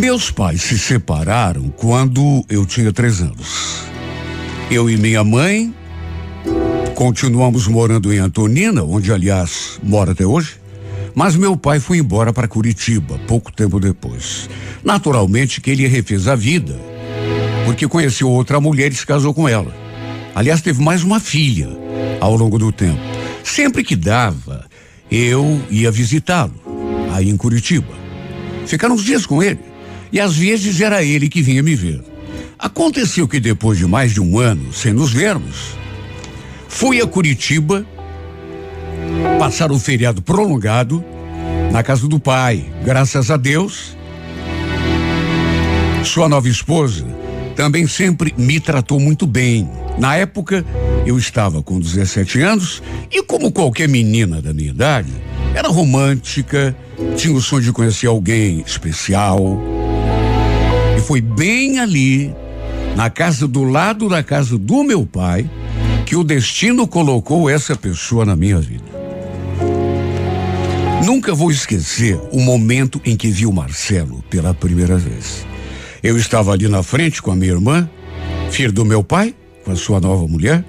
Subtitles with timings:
[0.00, 3.82] Meus pais se separaram quando eu tinha três anos.
[4.70, 5.74] Eu e minha mãe
[6.94, 10.54] continuamos morando em Antonina, onde aliás mora até hoje.
[11.14, 14.48] Mas meu pai foi embora para Curitiba pouco tempo depois.
[14.82, 16.80] Naturalmente que ele refez a vida,
[17.66, 19.74] porque conheceu outra mulher e se casou com ela.
[20.34, 21.68] Aliás, teve mais uma filha
[22.20, 23.02] ao longo do tempo.
[23.44, 24.64] Sempre que dava,
[25.10, 26.54] eu ia visitá-lo,
[27.12, 27.92] aí em Curitiba.
[28.66, 29.69] Ficar uns dias com ele.
[30.12, 32.02] E às vezes era ele que vinha me ver.
[32.58, 35.76] Aconteceu que depois de mais de um ano sem nos vermos,
[36.68, 37.86] fui a Curitiba
[39.38, 41.04] passar um feriado prolongado
[41.72, 42.64] na casa do pai.
[42.84, 43.96] Graças a Deus,
[46.04, 47.06] sua nova esposa
[47.56, 49.68] também sempre me tratou muito bem.
[49.98, 50.64] Na época,
[51.04, 55.12] eu estava com 17 anos e, como qualquer menina da minha idade,
[55.54, 56.74] era romântica,
[57.16, 59.60] tinha o sonho de conhecer alguém especial.
[61.10, 62.32] Foi bem ali,
[62.94, 65.50] na casa do lado da casa do meu pai,
[66.06, 68.84] que o destino colocou essa pessoa na minha vida.
[71.04, 75.44] Nunca vou esquecer o momento em que vi o Marcelo pela primeira vez.
[76.00, 77.90] Eu estava ali na frente com a minha irmã,
[78.52, 80.64] filho do meu pai, com a sua nova mulher,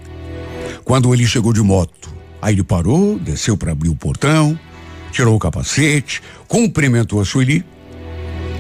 [0.83, 2.11] quando ele chegou de moto.
[2.41, 4.59] Aí ele parou, desceu para abrir o portão,
[5.11, 7.63] tirou o capacete, cumprimentou a Sueli,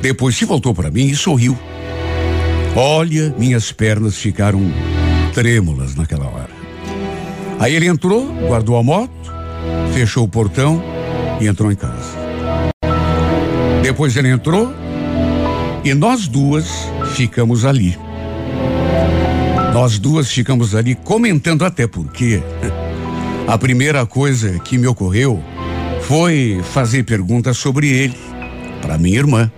[0.01, 1.57] depois se voltou para mim e sorriu.
[2.75, 4.61] Olha, minhas pernas ficaram
[5.33, 6.49] trêmulas naquela hora.
[7.59, 9.11] Aí ele entrou, guardou a moto,
[9.93, 10.81] fechou o portão
[11.39, 12.19] e entrou em casa.
[13.83, 14.73] Depois ele entrou
[15.83, 16.67] e nós duas
[17.13, 17.97] ficamos ali.
[19.73, 22.41] Nós duas ficamos ali comentando até porque
[23.47, 25.41] a primeira coisa que me ocorreu
[26.01, 28.17] foi fazer perguntas sobre ele
[28.81, 29.51] para minha irmã.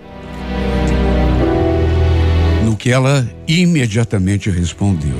[2.84, 5.16] Que ela imediatamente respondeu: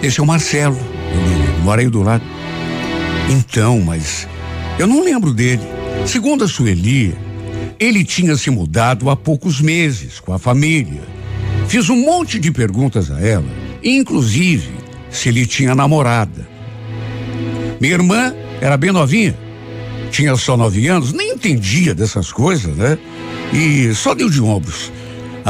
[0.00, 0.78] Esse é o Marcelo,
[1.12, 2.22] ele mora aí do lado.
[3.28, 4.28] Então, mas
[4.78, 5.62] eu não lembro dele.
[6.06, 7.12] Segundo a Sueli,
[7.76, 11.02] ele tinha se mudado há poucos meses com a família.
[11.66, 13.50] Fiz um monte de perguntas a ela,
[13.82, 14.70] inclusive
[15.10, 16.48] se ele tinha namorada.
[17.80, 19.36] Minha irmã era bem novinha,
[20.12, 22.96] tinha só nove anos, nem entendia dessas coisas, né?
[23.52, 24.92] E só deu de ombros.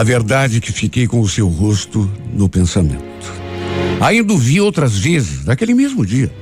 [0.00, 3.30] A verdade é que fiquei com o seu rosto no pensamento.
[4.00, 6.32] Ainda o vi outras vezes, naquele mesmo dia,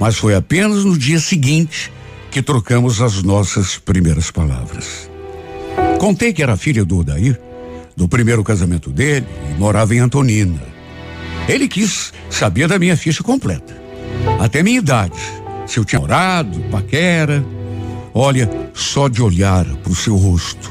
[0.00, 1.92] mas foi apenas no dia seguinte
[2.28, 5.08] que trocamos as nossas primeiras palavras.
[6.00, 7.40] Contei que era filha do Odair,
[7.96, 10.64] do primeiro casamento dele, e morava em Antonina.
[11.48, 13.80] Ele quis saber da minha ficha completa,
[14.40, 15.20] até minha idade,
[15.68, 17.46] se eu tinha orado, paquera.
[18.12, 20.68] Olha, só de olhar para o seu rosto,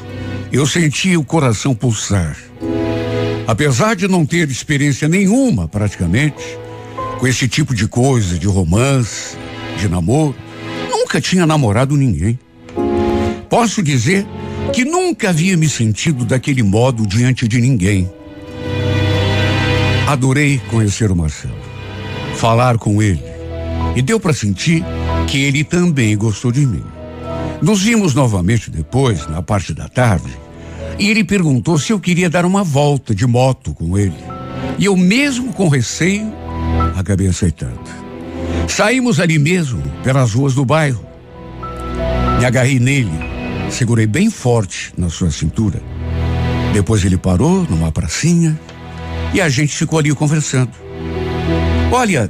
[0.54, 2.38] eu sentia o coração pulsar.
[3.48, 6.44] Apesar de não ter experiência nenhuma, praticamente,
[7.20, 9.36] com esse tipo de coisa, de romance,
[9.80, 10.36] de namoro,
[10.92, 12.38] nunca tinha namorado ninguém.
[13.50, 14.28] Posso dizer
[14.72, 18.08] que nunca havia me sentido daquele modo diante de ninguém.
[20.08, 21.58] Adorei conhecer o Marcelo,
[22.36, 23.24] falar com ele,
[23.96, 24.84] e deu para sentir
[25.28, 26.84] que ele também gostou de mim.
[27.60, 30.43] Nos vimos novamente depois, na parte da tarde,
[31.00, 34.16] e ele perguntou se eu queria dar uma volta de moto com ele.
[34.78, 36.32] E eu, mesmo com receio,
[36.96, 37.80] acabei aceitando.
[38.68, 41.06] Saímos ali mesmo, pelas ruas do bairro.
[42.40, 43.12] Me agarrei nele,
[43.70, 45.82] segurei bem forte na sua cintura.
[46.74, 48.60] Depois ele parou numa pracinha
[49.34, 50.72] e a gente ficou ali conversando.
[51.92, 52.30] Olha,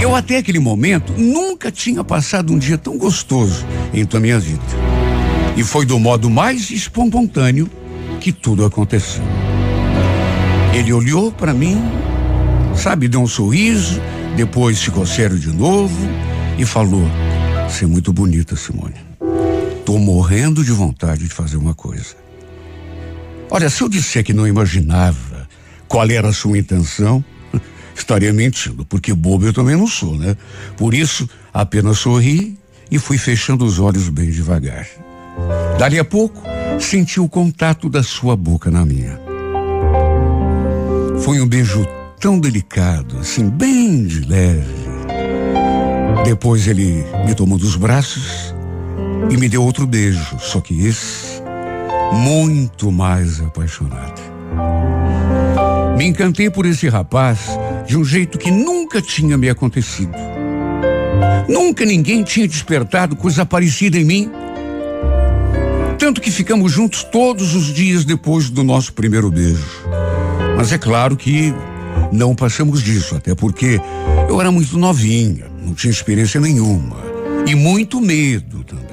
[0.00, 4.79] eu até aquele momento nunca tinha passado um dia tão gostoso em tua minha vida.
[5.56, 7.68] E foi do modo mais espontâneo
[8.20, 9.22] que tudo aconteceu.
[10.74, 11.78] Ele olhou para mim,
[12.76, 14.00] sabe, deu um sorriso,
[14.36, 16.08] depois ficou sério de novo
[16.56, 17.02] e falou:
[17.68, 18.94] Você é muito bonita, Simone.
[19.84, 22.14] Tô morrendo de vontade de fazer uma coisa.
[23.50, 25.48] Olha, se eu disser que não imaginava
[25.88, 27.24] qual era a sua intenção,
[27.96, 30.36] estaria mentindo, porque bobo eu também não sou, né?
[30.76, 32.56] Por isso, apenas sorri
[32.90, 34.86] e fui fechando os olhos bem devagar.
[35.80, 36.42] Dali a pouco,
[36.78, 39.18] senti o contato da sua boca na minha.
[41.20, 41.86] Foi um beijo
[42.20, 44.66] tão delicado, assim, bem de leve.
[46.22, 48.54] Depois ele me tomou dos braços
[49.30, 51.40] e me deu outro beijo, só que esse
[52.12, 54.20] muito mais apaixonado.
[55.96, 60.12] Me encantei por esse rapaz de um jeito que nunca tinha me acontecido.
[61.48, 64.39] Nunca ninguém tinha despertado coisa parecida em mim.
[66.10, 69.64] Tanto que ficamos juntos todos os dias depois do nosso primeiro beijo.
[70.56, 71.54] Mas é claro que
[72.10, 73.80] não passamos disso, até porque
[74.28, 76.96] eu era muito novinha, não tinha experiência nenhuma.
[77.46, 78.88] E muito medo também.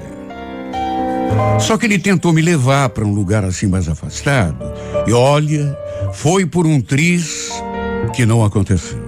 [1.58, 4.72] Só que ele tentou me levar para um lugar assim mais afastado.
[5.04, 5.76] E olha,
[6.12, 7.50] foi por um triz
[8.14, 9.02] que não aconteceu.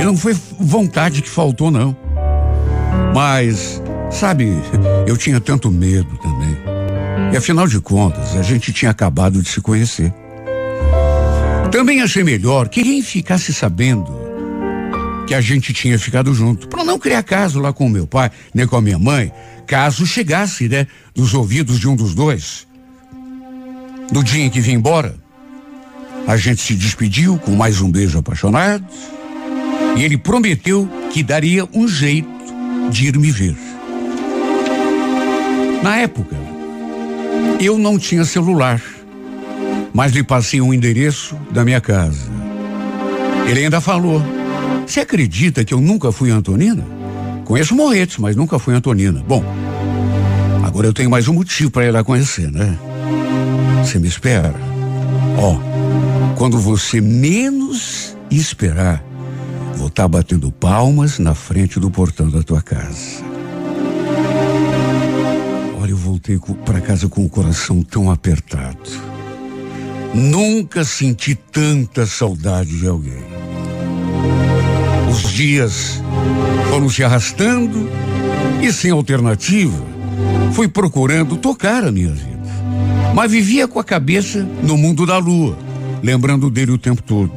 [0.00, 1.96] E não foi vontade que faltou, não.
[3.12, 4.56] Mas, sabe,
[5.04, 6.19] eu tinha tanto medo.
[7.32, 10.12] E afinal de contas, a gente tinha acabado de se conhecer.
[11.70, 14.20] Também achei melhor que quem ficasse sabendo
[15.26, 18.32] que a gente tinha ficado junto, para não criar caso lá com o meu pai,
[18.52, 19.30] nem com a minha mãe,
[19.64, 22.66] caso chegasse, né, dos ouvidos de um dos dois.
[24.10, 25.14] No dia em que vim embora,
[26.26, 28.84] a gente se despediu com mais um beijo apaixonado
[29.96, 32.28] e ele prometeu que daria um jeito
[32.90, 33.56] de ir me ver.
[35.84, 36.36] Na época,
[37.60, 38.82] eu não tinha celular,
[39.92, 42.30] mas lhe passei um endereço da minha casa.
[43.46, 44.22] Ele ainda falou:
[44.86, 46.84] Você acredita que eu nunca fui Antonina?
[47.44, 49.22] Conheço Morretes, mas nunca fui Antonina.
[49.26, 49.44] Bom,
[50.64, 52.78] agora eu tenho mais um motivo para ir lá conhecer, né?
[53.84, 54.54] Você me espera.
[55.36, 59.04] Ó, oh, quando você menos esperar,
[59.76, 63.29] vou estar tá batendo palmas na frente do portão da tua casa.
[66.20, 68.90] Voltei para casa com o coração tão apertado.
[70.12, 73.24] Nunca senti tanta saudade de alguém.
[75.10, 76.02] Os dias
[76.68, 77.88] foram se arrastando
[78.60, 79.82] e sem alternativa,
[80.52, 82.50] fui procurando tocar a minha vida.
[83.14, 85.56] Mas vivia com a cabeça no mundo da lua,
[86.02, 87.32] lembrando dele o tempo todo.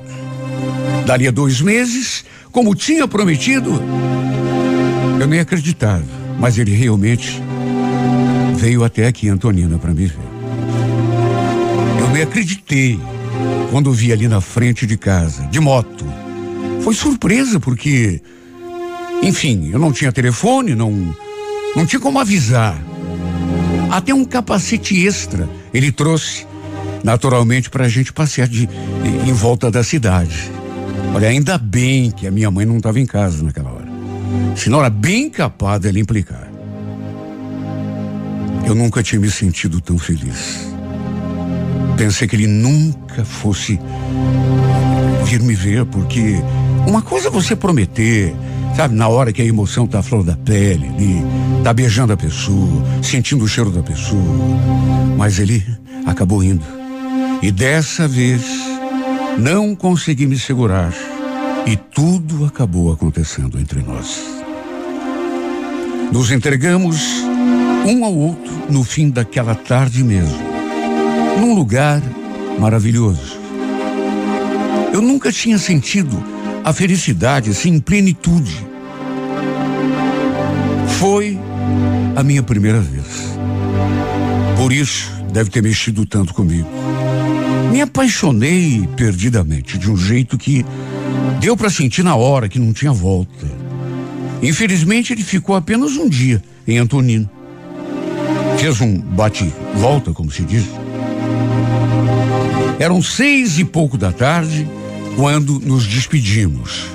[1.06, 3.82] Daria dois meses, como tinha prometido,
[5.22, 6.04] eu nem acreditava,
[6.38, 7.42] mas ele realmente
[8.64, 10.18] veio até aqui, Antonina, para me ver.
[12.00, 12.98] Eu nem acreditei
[13.70, 16.06] quando vi ali na frente de casa, de moto.
[16.80, 18.22] Foi surpresa, porque,
[19.22, 21.14] enfim, eu não tinha telefone, não,
[21.76, 22.82] não tinha como avisar.
[23.92, 26.48] Até um capacete extra ele trouxe,
[27.04, 28.70] naturalmente, para a gente passear de,
[29.28, 30.50] em volta da cidade.
[31.14, 33.92] Olha, ainda bem que a minha mãe não estava em casa naquela hora.
[34.56, 36.53] Senão era bem capaz dela implicar.
[38.66, 40.68] Eu nunca tinha me sentido tão feliz.
[41.98, 43.80] Pensei que ele nunca fosse
[45.26, 46.36] vir me ver, porque
[46.88, 48.36] uma coisa é você prometer,
[48.76, 51.24] sabe, na hora que a emoção tá à flor da pele, ali,
[51.64, 54.22] tá beijando a pessoa, sentindo o cheiro da pessoa.
[55.18, 55.64] Mas ele
[56.06, 56.66] acabou indo.
[57.42, 58.44] E dessa vez
[59.38, 60.94] não consegui me segurar
[61.66, 64.43] e tudo acabou acontecendo entre nós.
[66.14, 67.24] Nos entregamos
[67.88, 70.38] um ao outro no fim daquela tarde mesmo,
[71.40, 72.04] num lugar
[72.60, 73.40] maravilhoso.
[74.94, 76.24] Eu nunca tinha sentido
[76.64, 78.64] a felicidade assim em plenitude.
[81.00, 81.40] Foi
[82.16, 83.36] a minha primeira vez.
[84.56, 86.70] Por isso, deve ter mexido tanto comigo.
[87.72, 90.64] Me apaixonei perdidamente, de um jeito que
[91.42, 93.63] deu para sentir na hora que não tinha volta.
[94.44, 97.30] Infelizmente, ele ficou apenas um dia em Antonino.
[98.60, 100.66] Fez um bate-volta, como se diz.
[102.78, 104.68] Eram seis e pouco da tarde
[105.16, 106.88] quando nos despedimos.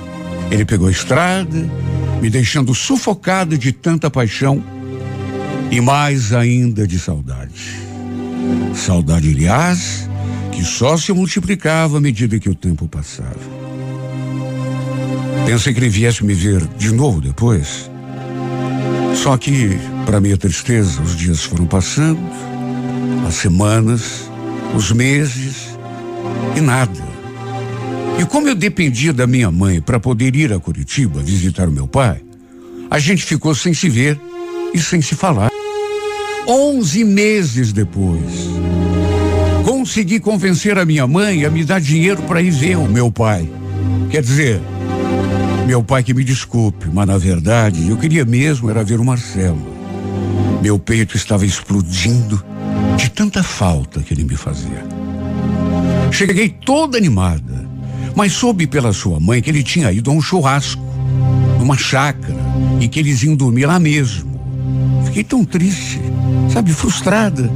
[0.51, 1.67] Ele pegou a estrada,
[2.21, 4.63] me deixando sufocado de tanta paixão
[5.71, 7.73] e mais ainda de saudade.
[8.75, 10.07] Saudade, aliás,
[10.51, 13.58] que só se multiplicava à medida que o tempo passava.
[15.45, 17.89] Pensei que ele viesse me ver de novo depois.
[19.15, 22.19] Só que, para minha tristeza, os dias foram passando,
[23.27, 24.29] as semanas,
[24.75, 25.77] os meses
[26.55, 27.09] e nada.
[28.19, 31.87] E como eu dependia da minha mãe para poder ir a Curitiba visitar o meu
[31.87, 32.21] pai,
[32.89, 34.19] a gente ficou sem se ver
[34.73, 35.49] e sem se falar.
[36.47, 38.49] Onze meses depois,
[39.63, 43.49] consegui convencer a minha mãe a me dar dinheiro para ir ver o meu pai.
[44.09, 44.61] Quer dizer,
[45.69, 49.61] meu pai que me desculpe, mas na verdade eu queria mesmo era ver o Marcelo.
[50.63, 52.43] Meu peito estava explodindo
[52.97, 54.83] de tanta falta que ele me fazia.
[56.11, 57.69] Cheguei toda animada,
[58.15, 60.81] mas soube pela sua mãe que ele tinha ido a um churrasco,
[61.59, 62.33] numa chácara,
[62.79, 64.41] e que eles iam dormir lá mesmo.
[65.05, 66.01] Fiquei tão triste,
[66.51, 67.47] sabe, frustrada.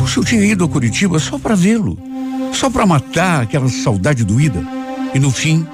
[0.00, 1.96] Puxa, eu tinha ido a Curitiba só para vê-lo,
[2.52, 4.60] só para matar aquela saudade doída.
[5.14, 5.64] E no fim,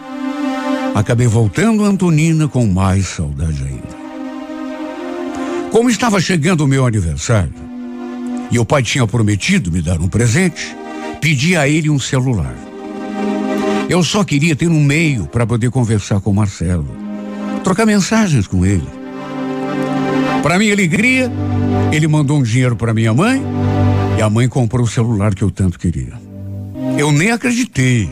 [0.95, 4.03] acabei voltando a Antonina com mais saudade ainda.
[5.71, 7.55] Como estava chegando o meu aniversário,
[8.51, 10.77] e o pai tinha prometido me dar um presente,
[11.21, 12.55] pedi a ele um celular.
[13.89, 16.89] Eu só queria ter um meio para poder conversar com o Marcelo,
[17.65, 18.87] trocar mensagens com ele.
[20.43, 21.31] Para minha alegria,
[21.93, 23.43] ele mandou um dinheiro para minha mãe
[24.19, 26.13] e a mãe comprou o celular que eu tanto queria.
[26.99, 28.11] Eu nem acreditei.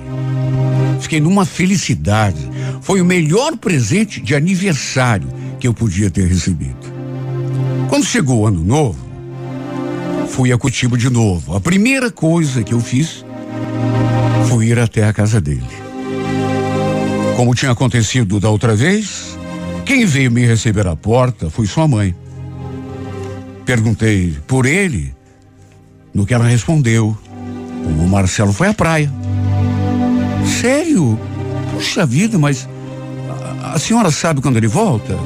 [1.00, 2.49] Fiquei numa felicidade.
[2.80, 6.90] Foi o melhor presente de aniversário que eu podia ter recebido.
[7.88, 8.98] Quando chegou o ano novo,
[10.28, 11.54] fui a Curitiba de novo.
[11.54, 13.24] A primeira coisa que eu fiz
[14.48, 15.62] foi ir até a casa dele.
[17.36, 19.36] Como tinha acontecido da outra vez,
[19.84, 22.14] quem veio me receber à porta foi sua mãe.
[23.64, 25.14] Perguntei por ele,
[26.14, 27.16] no que ela respondeu.
[27.84, 29.10] O Marcelo foi à praia.
[30.60, 31.18] Sério?
[31.80, 32.68] Puxa vida, mas
[33.62, 35.18] a, a senhora sabe quando ele volta?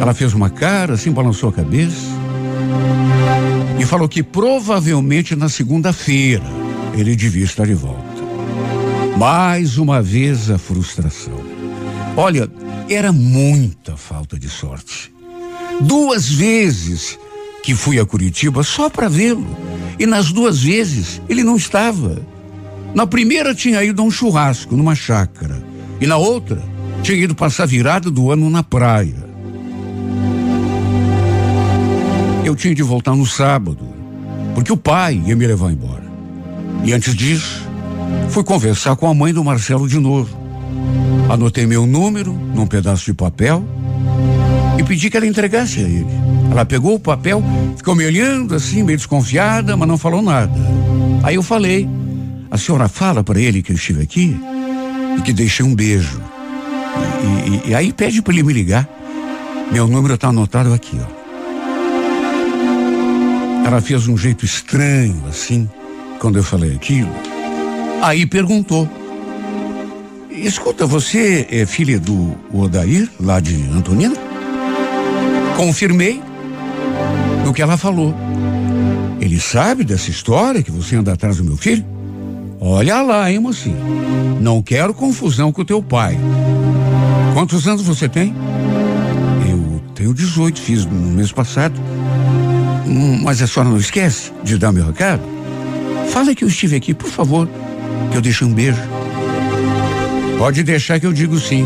[0.00, 2.08] Ela fez uma cara, assim, balançou a cabeça
[3.78, 6.42] e falou que provavelmente na segunda-feira
[6.94, 8.00] ele devia estar de volta.
[9.18, 11.38] Mais uma vez a frustração.
[12.16, 12.50] Olha,
[12.88, 15.12] era muita falta de sorte.
[15.82, 17.18] Duas vezes
[17.62, 19.54] que fui a Curitiba só para vê-lo.
[19.98, 22.24] E nas duas vezes ele não estava.
[22.96, 25.62] Na primeira tinha ido a um churrasco numa chácara.
[26.00, 26.62] E na outra
[27.02, 29.22] tinha ido passar virada do ano na praia.
[32.42, 33.86] Eu tinha de voltar no sábado,
[34.54, 36.04] porque o pai ia me levar embora.
[36.84, 37.68] E antes disso,
[38.30, 40.34] fui conversar com a mãe do Marcelo de novo.
[41.28, 43.62] Anotei meu número num pedaço de papel
[44.78, 46.06] e pedi que ela entregasse a ele.
[46.50, 47.44] Ela pegou o papel,
[47.76, 50.58] ficou me olhando assim, meio desconfiada, mas não falou nada.
[51.22, 51.86] Aí eu falei:
[52.56, 54.34] A senhora fala para ele que eu estive aqui
[55.18, 56.22] e que deixei um beijo.
[57.22, 58.88] E, e, e aí pede para ele me ligar.
[59.70, 61.06] Meu número está anotado aqui, ó.
[63.66, 65.68] Ela fez um jeito estranho, assim,
[66.18, 67.10] quando eu falei aquilo.
[68.00, 68.88] Aí perguntou:
[70.30, 74.16] Escuta, você é filha do Odair, lá de Antonina?
[75.58, 76.22] Confirmei
[77.44, 78.14] no que ela falou.
[79.20, 81.95] Ele sabe dessa história que você anda atrás do meu filho?
[82.68, 83.76] Olha lá, hein, mocinha.
[84.40, 86.18] Não quero confusão com o teu pai.
[87.32, 88.34] Quantos anos você tem?
[89.48, 91.80] Eu tenho 18, fiz no mês passado.
[92.84, 95.22] Hum, Mas a senhora não esquece de dar meu recado?
[96.10, 97.48] Fala que eu estive aqui, por favor,
[98.10, 98.82] que eu deixei um beijo.
[100.36, 101.64] Pode deixar que eu digo sim,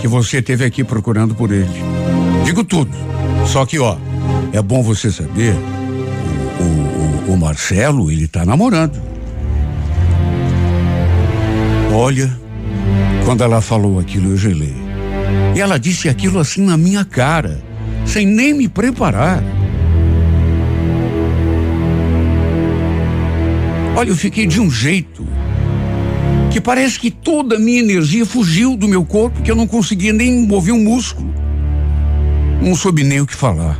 [0.00, 1.70] que você esteve aqui procurando por ele.
[2.44, 2.90] Digo tudo.
[3.46, 3.96] Só que, ó,
[4.52, 5.54] é bom você saber,
[6.58, 9.00] o, o, o Marcelo, ele tá namorando.
[12.00, 12.30] Olha,
[13.24, 14.72] quando ela falou aquilo, eu gelei.
[15.56, 17.60] E ela disse aquilo assim na minha cara,
[18.06, 19.42] sem nem me preparar.
[23.96, 25.26] Olha, eu fiquei de um jeito
[26.52, 30.12] que parece que toda a minha energia fugiu do meu corpo, que eu não conseguia
[30.12, 31.34] nem mover um músculo.
[32.62, 33.76] Não soube nem o que falar.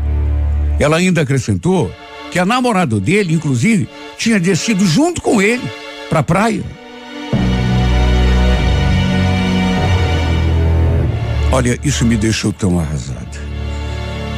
[0.80, 1.88] Ela ainda acrescentou
[2.32, 5.70] que a namorada dele, inclusive, tinha descido junto com ele
[6.10, 6.77] para a praia.
[11.50, 13.48] Olha, isso me deixou tão arrasada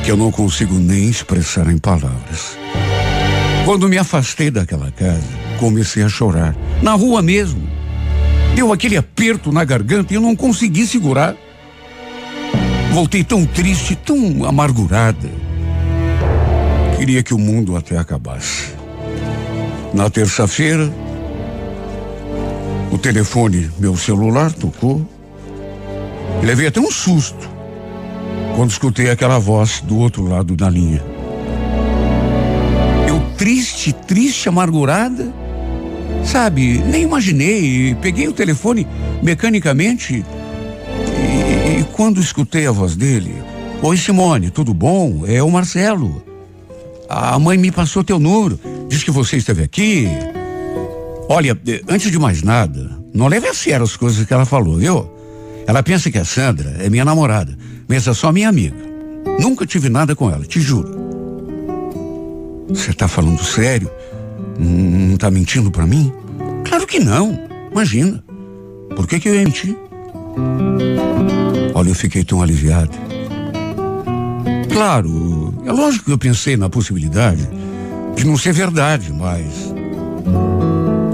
[0.05, 2.57] que eu não consigo nem expressar em palavras.
[3.65, 5.23] Quando me afastei daquela casa,
[5.59, 6.57] comecei a chorar.
[6.83, 7.69] Na rua mesmo.
[8.55, 11.37] Deu aquele aperto na garganta e eu não consegui segurar.
[12.93, 15.31] Voltei tão triste, tão amargurada.
[16.97, 18.73] Queria que o mundo até acabasse.
[19.93, 20.93] Na terça-feira,
[22.91, 25.07] o telefone, meu celular, tocou.
[26.43, 27.49] Levei até um susto
[28.57, 31.03] quando escutei aquela voz do outro lado da linha.
[33.07, 35.33] Eu triste, triste, amargurada,
[36.25, 36.79] sabe?
[36.79, 37.95] Nem imaginei.
[38.01, 38.87] Peguei o telefone
[39.23, 40.25] mecanicamente
[41.19, 43.35] e, e quando escutei a voz dele,
[43.83, 45.25] Oi Simone, tudo bom?
[45.27, 46.23] É o Marcelo.
[47.09, 50.07] A mãe me passou teu número, diz que você esteve aqui.
[51.29, 54.77] Olha, eh, antes de mais nada, não leve a sério as coisas que ela falou,
[54.77, 55.20] viu?
[55.71, 58.75] Ela pensa que a Sandra é minha namorada, mas é só minha amiga.
[59.39, 60.93] Nunca tive nada com ela, te juro.
[62.71, 63.89] Você tá falando sério?
[64.59, 66.13] Não tá mentindo para mim?
[66.67, 67.39] Claro que não.
[67.71, 68.21] Imagina.
[68.97, 69.77] Por que que eu ia mentir?
[71.73, 72.99] Olha, eu fiquei tão aliviado.
[74.73, 77.49] Claro, é lógico que eu pensei na possibilidade
[78.17, 79.73] de não ser verdade, mas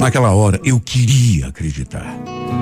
[0.00, 2.06] naquela hora eu queria acreditar.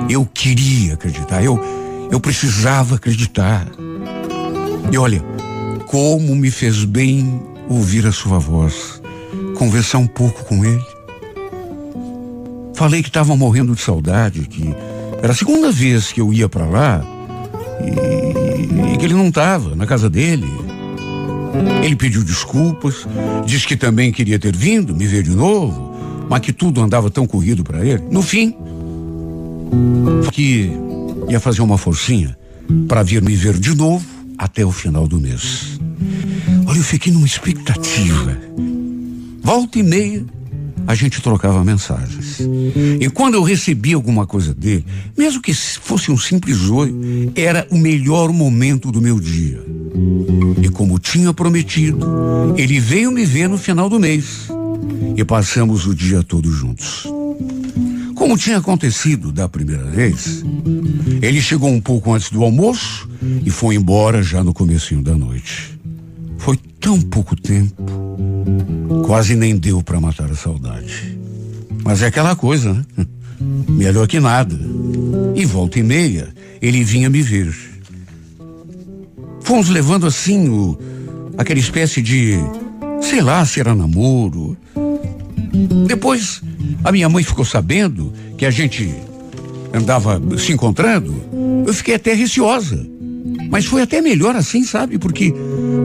[0.09, 1.41] Eu queria acreditar.
[1.41, 3.67] Eu eu precisava acreditar.
[4.91, 5.23] E olha,
[5.87, 9.01] como me fez bem ouvir a sua voz,
[9.57, 10.85] conversar um pouco com ele.
[12.73, 14.75] Falei que estava morrendo de saudade, que
[15.21, 17.01] era a segunda vez que eu ia para lá
[17.81, 20.45] e, e que ele não estava na casa dele.
[21.83, 23.07] Ele pediu desculpas,
[23.45, 25.93] disse que também queria ter vindo me ver de novo,
[26.29, 28.03] mas que tudo andava tão corrido para ele.
[28.11, 28.55] No fim,
[30.31, 30.71] que
[31.27, 32.37] ia fazer uma forcinha
[32.87, 34.05] para vir me ver de novo
[34.37, 35.79] até o final do mês.
[36.65, 38.37] Olha, eu fiquei numa expectativa.
[39.41, 40.25] Volta e meia,
[40.87, 42.39] a gente trocava mensagens.
[42.99, 44.85] E quando eu recebia alguma coisa dele,
[45.17, 49.63] mesmo que fosse um simples oi, era o melhor momento do meu dia.
[50.61, 52.05] E como tinha prometido,
[52.57, 54.47] ele veio me ver no final do mês.
[55.15, 57.07] E passamos o dia todo juntos.
[58.25, 60.43] Como tinha acontecido da primeira vez,
[61.21, 63.07] ele chegou um pouco antes do almoço
[63.45, 65.79] e foi embora já no comecinho da noite.
[66.39, 67.83] Foi tão pouco tempo,
[69.05, 71.19] quase nem deu para matar a saudade.
[71.83, 73.05] Mas é aquela coisa, né?
[73.69, 74.59] Melhor que nada.
[75.35, 77.55] E volta e meia, ele vinha me ver.
[79.41, 80.79] Fomos levando assim o,
[81.37, 82.39] aquela espécie de,
[83.01, 84.57] sei lá, se era namoro.
[85.87, 86.41] Depois,
[86.83, 88.93] a minha mãe ficou sabendo que a gente
[89.73, 91.13] andava se encontrando.
[91.65, 92.85] Eu fiquei até receosa.
[93.49, 94.97] Mas foi até melhor assim, sabe?
[94.97, 95.33] Porque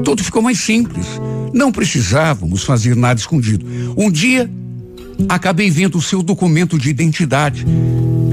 [0.05, 1.07] tudo ficou mais simples.
[1.53, 3.67] Não precisávamos fazer nada escondido.
[3.97, 4.51] Um dia,
[5.29, 7.67] acabei vendo o seu documento de identidade.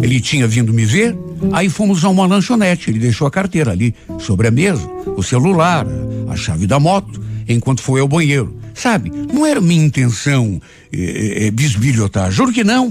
[0.02, 1.18] Ele tinha vindo me ver,
[1.52, 2.90] aí fomos a uma lanchonete.
[2.90, 5.86] Ele deixou a carteira ali sobre a mesa, o celular,
[6.30, 8.56] a chave da moto, enquanto foi ao banheiro.
[8.74, 12.90] Sabe, não era minha intenção é, é, bisbilhotar, juro que não.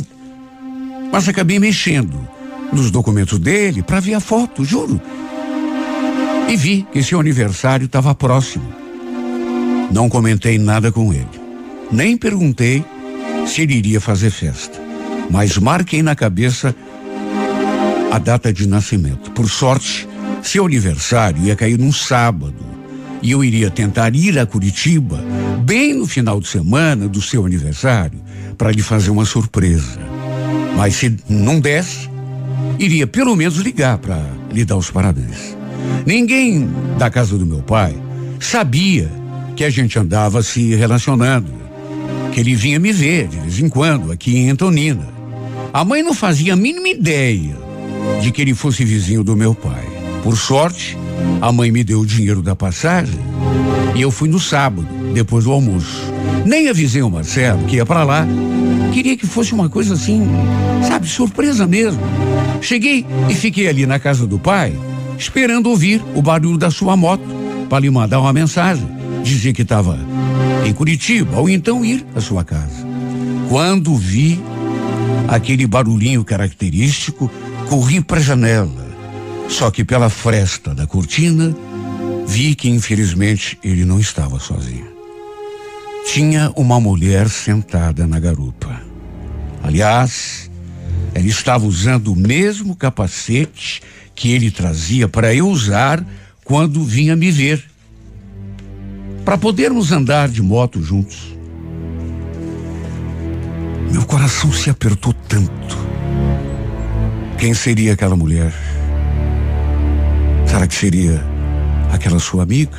[1.12, 2.18] Mas acabei mexendo
[2.72, 5.00] nos documentos dele para ver a foto, juro.
[6.48, 8.64] E vi que seu aniversário estava próximo.
[9.92, 11.26] Não comentei nada com ele.
[11.90, 12.84] Nem perguntei
[13.46, 14.80] se ele iria fazer festa.
[15.30, 16.74] Mas marquei na cabeça
[18.10, 19.30] a data de nascimento.
[19.32, 20.08] Por sorte,
[20.42, 22.75] seu aniversário ia cair num sábado.
[23.22, 25.22] E eu iria tentar ir a Curitiba
[25.64, 28.18] bem no final de semana do seu aniversário
[28.56, 29.98] para lhe fazer uma surpresa.
[30.76, 32.08] Mas se não desse,
[32.78, 35.56] iria pelo menos ligar para lhe dar os parabéns.
[36.04, 37.96] Ninguém da casa do meu pai
[38.38, 39.10] sabia
[39.54, 41.50] que a gente andava se relacionando,
[42.32, 45.08] que ele vinha me ver de vez em quando aqui em Antonina.
[45.72, 47.56] A mãe não fazia a mínima ideia
[48.20, 49.84] de que ele fosse vizinho do meu pai.
[50.22, 50.96] Por sorte,
[51.40, 53.18] a mãe me deu o dinheiro da passagem
[53.94, 56.02] e eu fui no sábado, depois do almoço.
[56.44, 58.26] Nem avisei o Marcelo que ia para lá.
[58.92, 60.26] Queria que fosse uma coisa assim,
[60.86, 62.00] sabe, surpresa mesmo.
[62.60, 64.72] Cheguei e fiquei ali na casa do pai
[65.18, 67.24] esperando ouvir o barulho da sua moto
[67.68, 68.86] para lhe mandar uma mensagem,
[69.22, 69.98] dizer que estava
[70.64, 72.86] em Curitiba ou então ir à sua casa.
[73.48, 74.40] Quando vi
[75.28, 77.30] aquele barulhinho característico,
[77.68, 78.85] corri para a janela.
[79.48, 81.54] Só que pela fresta da cortina,
[82.26, 84.86] vi que infelizmente ele não estava sozinho.
[86.12, 88.80] Tinha uma mulher sentada na garupa.
[89.62, 90.50] Aliás,
[91.14, 93.80] ela estava usando o mesmo capacete
[94.14, 96.04] que ele trazia para eu usar
[96.44, 97.64] quando vinha me ver.
[99.24, 101.34] Para podermos andar de moto juntos.
[103.90, 105.76] Meu coração se apertou tanto.
[107.38, 108.65] Quem seria aquela mulher?
[110.56, 111.22] Será que seria
[111.92, 112.78] aquela sua amiga?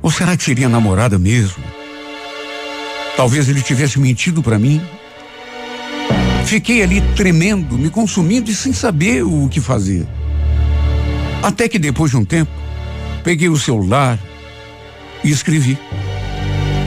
[0.00, 1.64] Ou será que seria namorada mesmo?
[3.16, 4.80] Talvez ele tivesse mentido para mim
[6.46, 10.06] Fiquei ali tremendo, me consumindo e sem saber o que fazer.
[11.42, 12.52] Até que depois de um tempo,
[13.24, 14.16] peguei o celular
[15.24, 15.76] e escrevi.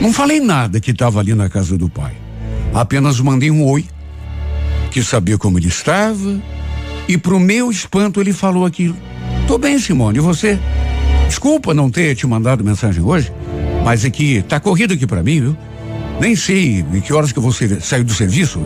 [0.00, 2.16] Não falei nada que estava ali na casa do pai.
[2.72, 3.84] Apenas mandei um oi,
[4.90, 6.40] que sabia como ele estava,
[7.08, 8.94] e para o meu espanto, ele falou aquilo.
[9.46, 10.58] Tô bem, Simone, e você?
[11.26, 13.32] Desculpa não ter te mandado mensagem hoje,
[13.82, 15.56] mas é que tá corrido aqui para mim, viu?
[16.20, 18.62] Nem sei em que horas que você saiu do serviço.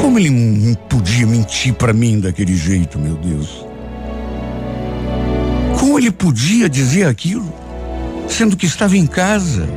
[0.00, 3.64] Como ele podia mentir para mim daquele jeito, meu Deus?
[5.78, 7.52] Como ele podia dizer aquilo,
[8.28, 9.68] sendo que estava em casa?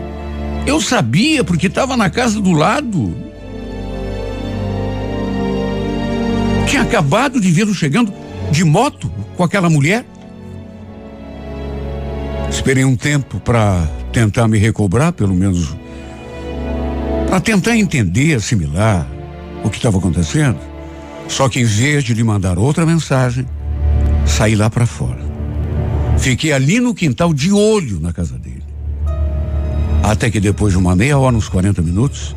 [0.66, 3.16] Eu sabia porque estava na casa do lado.
[6.68, 8.14] Tinha acabado de vê-lo chegando
[8.52, 10.06] de moto com aquela mulher.
[12.50, 15.76] Esperei um tempo para tentar me recobrar, pelo menos
[17.30, 19.08] para tentar entender, assimilar
[19.64, 20.60] o que estava acontecendo.
[21.28, 23.46] Só que em vez de lhe mandar outra mensagem,
[24.26, 25.30] saí lá para fora.
[26.18, 28.49] Fiquei ali no quintal de olho na casa dele.
[30.04, 32.36] Até que depois de uma meia hora, uns 40 minutos,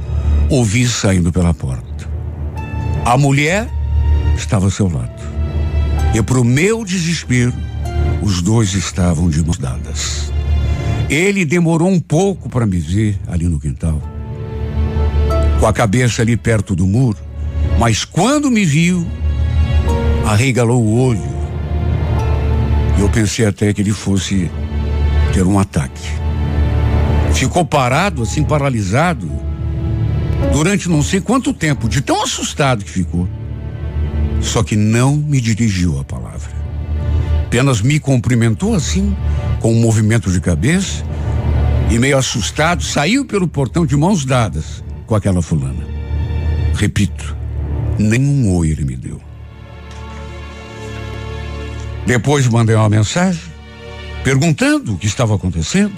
[0.48, 2.08] ouvi saindo pela porta.
[3.04, 3.68] A mulher
[4.36, 5.22] estava ao seu lado.
[6.14, 7.54] E para o meu desespero,
[8.20, 10.32] os dois estavam de mãos dadas.
[11.08, 14.00] Ele demorou um pouco para me ver ali no quintal,
[15.58, 17.18] com a cabeça ali perto do muro,
[17.78, 19.06] mas quando me viu,
[20.26, 21.42] arregalou o olho.
[22.98, 24.50] Eu pensei até que ele fosse
[25.32, 26.21] ter um ataque.
[27.34, 29.30] Ficou parado, assim, paralisado,
[30.52, 33.28] durante não sei quanto tempo, de tão assustado que ficou.
[34.40, 36.50] Só que não me dirigiu a palavra.
[37.46, 39.14] Apenas me cumprimentou assim,
[39.60, 41.04] com um movimento de cabeça,
[41.90, 45.86] e meio assustado, saiu pelo portão de mãos dadas com aquela fulana.
[46.74, 47.36] Repito,
[47.98, 49.20] nenhum oi ele me deu.
[52.06, 53.42] Depois mandei uma mensagem
[54.24, 55.92] perguntando o que estava acontecendo,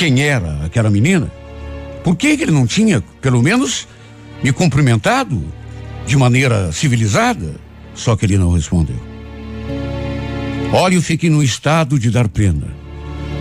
[0.00, 1.30] quem era aquela menina,
[2.02, 3.86] por que, que ele não tinha, pelo menos,
[4.42, 5.44] me cumprimentado
[6.06, 7.56] de maneira civilizada,
[7.94, 8.96] só que ele não respondeu.
[10.72, 12.66] Olha, eu fiquei no estado de dar pena.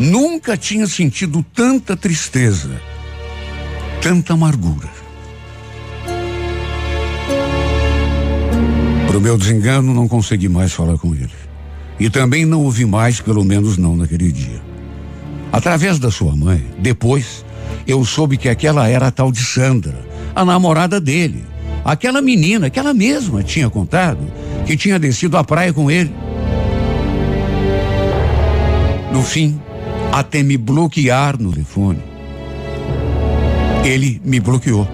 [0.01, 2.81] Nunca tinha sentido tanta tristeza,
[4.01, 4.89] tanta amargura.
[9.07, 11.31] Pro meu desengano, não consegui mais falar com ele.
[11.97, 14.68] E também não ouvi mais, pelo menos não naquele dia.
[15.51, 17.43] Através da sua mãe, depois,
[17.87, 19.99] eu soube que aquela era a tal de Sandra,
[20.35, 21.43] a namorada dele.
[21.83, 24.19] Aquela menina que ela mesma tinha contado
[24.65, 26.13] que tinha descido à praia com ele.
[29.11, 29.59] No fim,
[30.11, 31.99] até me bloquear no telefone.
[33.83, 34.87] Ele me bloqueou.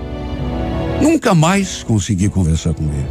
[1.02, 3.08] Nunca mais consegui conversar com ele.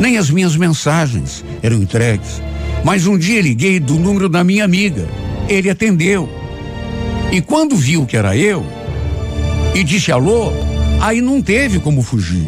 [0.00, 2.42] Nem as minhas mensagens eram entregues.
[2.84, 5.06] Mas um dia liguei do número da minha amiga.
[5.48, 6.28] Ele atendeu.
[7.32, 8.64] E quando viu que era eu
[9.74, 10.52] e disse alô,
[11.00, 12.46] aí não teve como fugir.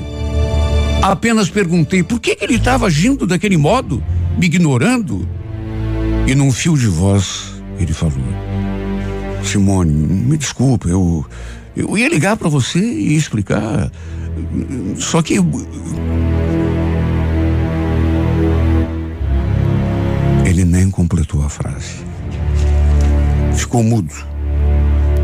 [1.03, 4.03] Apenas perguntei por que, que ele estava agindo daquele modo,
[4.39, 5.29] me ignorando.
[6.27, 8.15] E num fio de voz, ele falou:
[9.45, 11.25] Simone, me desculpa, eu,
[11.77, 13.91] eu ia ligar para você e explicar.
[14.99, 15.35] Só que.
[20.45, 22.05] Ele nem completou a frase.
[23.55, 24.36] Ficou mudo.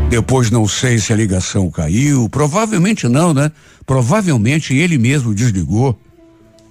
[0.09, 3.51] Depois não sei se a ligação caiu, provavelmente não, né?
[3.85, 5.99] Provavelmente ele mesmo desligou.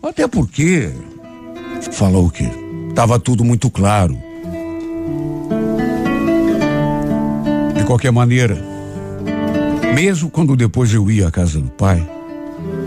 [0.03, 0.91] Até porque
[1.93, 2.49] falou o quê?
[2.95, 4.17] Tava tudo muito claro.
[7.77, 8.57] De qualquer maneira,
[9.95, 12.07] mesmo quando depois eu ia à casa do pai,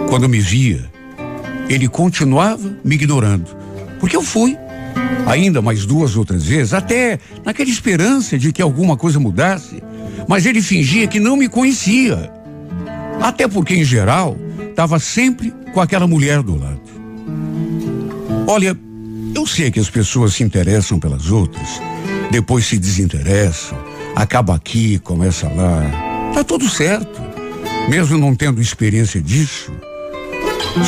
[0.10, 0.90] quando me via,
[1.70, 3.56] ele continuava me ignorando.
[4.00, 4.58] Porque eu fui
[5.26, 9.82] ainda mais duas outras vezes, até naquela esperança de que alguma coisa mudasse
[10.28, 12.32] mas ele fingia que não me conhecia.
[13.22, 14.38] Até porque, em geral,
[14.70, 16.82] estava sempre com aquela mulher do lado.
[18.48, 18.78] Olha,
[19.34, 21.82] eu sei que as pessoas se interessam pelas outras,
[22.32, 23.78] depois se desinteressam,
[24.16, 26.32] acaba aqui, começa lá.
[26.34, 27.22] Tá tudo certo.
[27.90, 29.72] Mesmo não tendo experiência disso,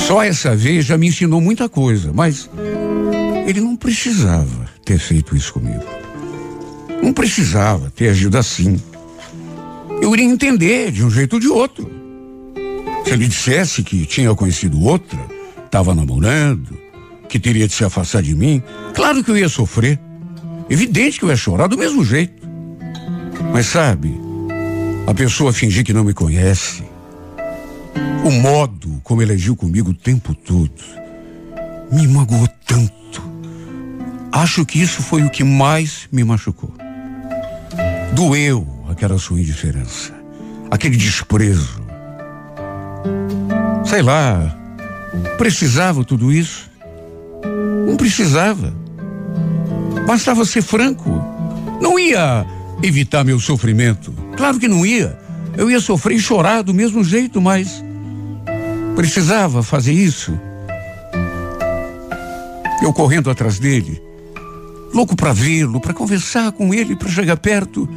[0.08, 2.50] só essa vez já me ensinou muita coisa, mas
[3.46, 5.84] ele não precisava ter feito isso comigo.
[7.02, 8.82] Não precisava ter agido assim
[10.08, 11.92] eu iria entender de um jeito ou de outro.
[13.04, 15.20] Se ele dissesse que tinha conhecido outra,
[15.66, 16.78] estava namorando,
[17.28, 18.64] que teria de se afastar de mim,
[18.96, 20.00] claro que eu ia sofrer.
[20.70, 22.48] Evidente que eu ia chorar do mesmo jeito.
[23.52, 24.18] Mas sabe,
[25.06, 26.84] a pessoa fingir que não me conhece,
[28.24, 30.72] o modo como ele agiu comigo o tempo todo,
[31.92, 33.22] me magoou tanto.
[34.32, 36.74] Acho que isso foi o que mais me machucou.
[38.14, 40.12] Doeu aquela sua indiferença,
[40.72, 41.80] aquele desprezo.
[43.86, 44.58] Sei lá,
[45.38, 46.68] precisava tudo isso?
[47.88, 48.74] Não precisava.
[50.08, 51.24] Bastava ser franco.
[51.80, 52.44] Não ia
[52.82, 54.12] evitar meu sofrimento.
[54.36, 55.16] Claro que não ia.
[55.56, 57.84] Eu ia sofrer e chorar do mesmo jeito, mas
[58.96, 60.38] precisava fazer isso.
[62.82, 64.02] Eu correndo atrás dele,
[64.92, 67.88] louco para vê-lo, para conversar com ele, para chegar perto.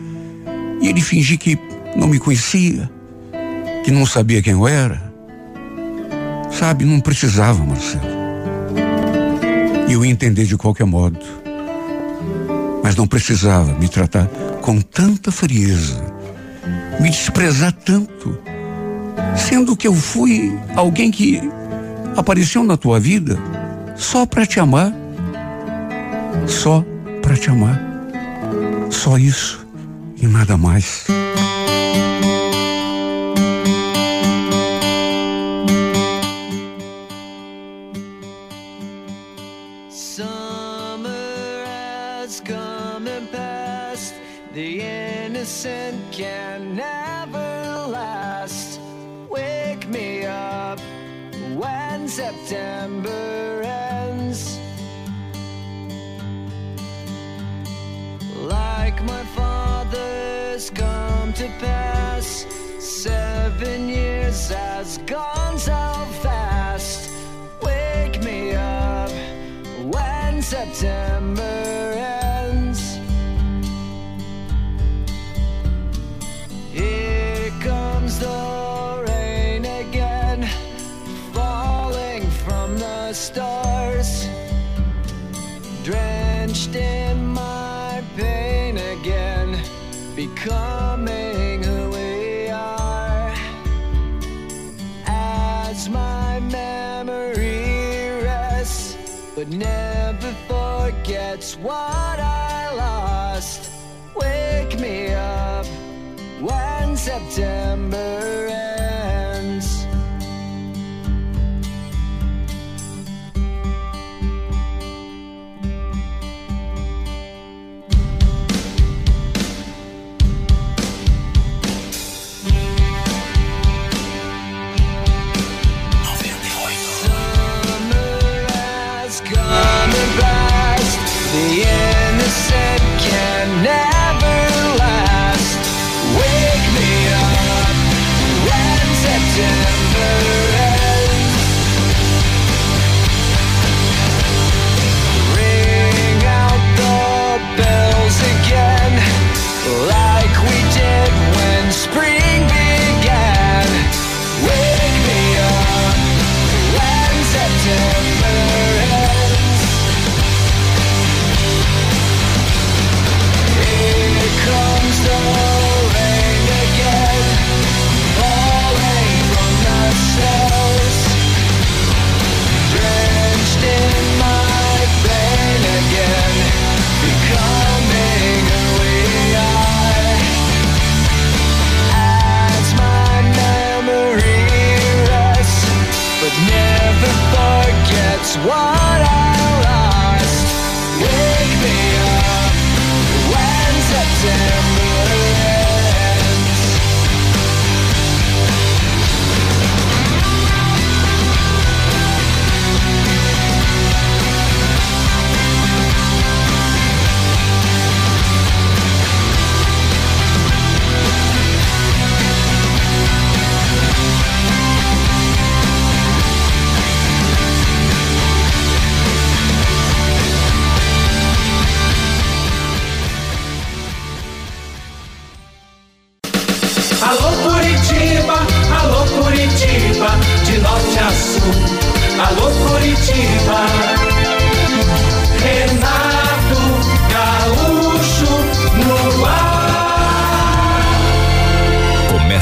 [0.81, 1.59] E ele fingir que
[1.95, 2.91] não me conhecia,
[3.85, 5.13] que não sabia quem eu era.
[6.51, 8.05] Sabe, não precisava, Marcelo.
[9.89, 11.19] E eu ia entender de qualquer modo.
[12.83, 14.27] Mas não precisava me tratar
[14.63, 16.03] com tanta frieza,
[16.99, 18.39] me desprezar tanto,
[19.37, 21.41] sendo que eu fui alguém que
[22.17, 23.39] apareceu na tua vida
[23.97, 24.93] só para te amar.
[26.47, 26.85] Só
[27.21, 27.79] para te amar.
[28.91, 29.60] Só isso
[30.21, 31.05] e nada mais.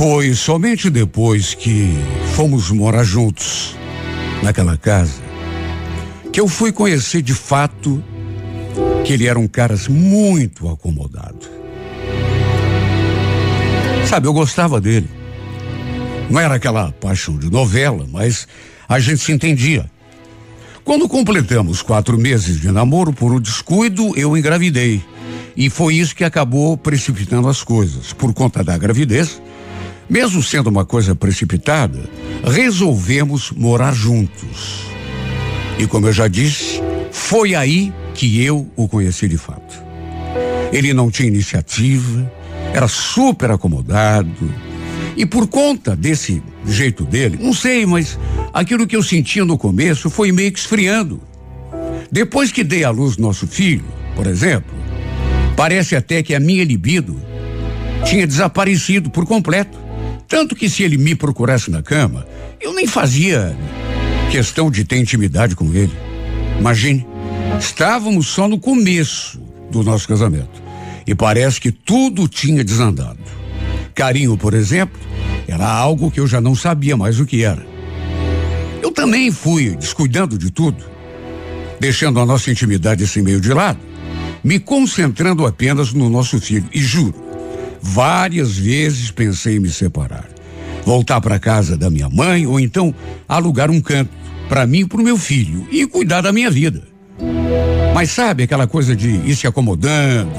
[0.00, 1.92] Foi somente depois que
[2.34, 3.76] fomos morar juntos
[4.42, 5.20] naquela casa
[6.32, 8.02] que eu fui conhecer de fato
[9.04, 11.46] que ele era um cara muito acomodado.
[14.06, 15.10] Sabe, eu gostava dele.
[16.30, 18.48] Não era aquela paixão de novela, mas
[18.88, 19.84] a gente se entendia.
[20.82, 25.04] Quando completamos quatro meses de namoro, por um descuido, eu engravidei.
[25.54, 28.14] E foi isso que acabou precipitando as coisas.
[28.14, 29.42] Por conta da gravidez,
[30.10, 32.00] mesmo sendo uma coisa precipitada,
[32.44, 34.82] resolvemos morar juntos.
[35.78, 39.80] E como eu já disse, foi aí que eu o conheci de fato.
[40.72, 42.30] Ele não tinha iniciativa,
[42.74, 44.52] era super acomodado.
[45.16, 48.18] E por conta desse jeito dele, não sei, mas
[48.52, 51.20] aquilo que eu sentia no começo foi meio que esfriando.
[52.10, 53.84] Depois que dei à luz nosso filho,
[54.16, 54.74] por exemplo,
[55.56, 57.20] parece até que a minha libido
[58.04, 59.78] tinha desaparecido por completo.
[60.30, 62.24] Tanto que se ele me procurasse na cama,
[62.60, 63.54] eu nem fazia
[64.30, 65.92] questão de ter intimidade com ele.
[66.56, 67.04] Imagine,
[67.58, 69.40] estávamos só no começo
[69.72, 70.62] do nosso casamento.
[71.04, 73.18] E parece que tudo tinha desandado.
[73.92, 75.00] Carinho, por exemplo,
[75.48, 77.66] era algo que eu já não sabia mais o que era.
[78.80, 80.84] Eu também fui descuidando de tudo,
[81.80, 83.80] deixando a nossa intimidade assim meio de lado,
[84.44, 86.68] me concentrando apenas no nosso filho.
[86.72, 87.29] E juro,
[87.82, 90.28] várias vezes pensei em me separar,
[90.84, 92.94] voltar para casa da minha mãe ou então
[93.28, 94.10] alugar um canto
[94.48, 96.82] para mim e para o meu filho e cuidar da minha vida.
[97.94, 100.30] Mas sabe aquela coisa de ir se acomodando,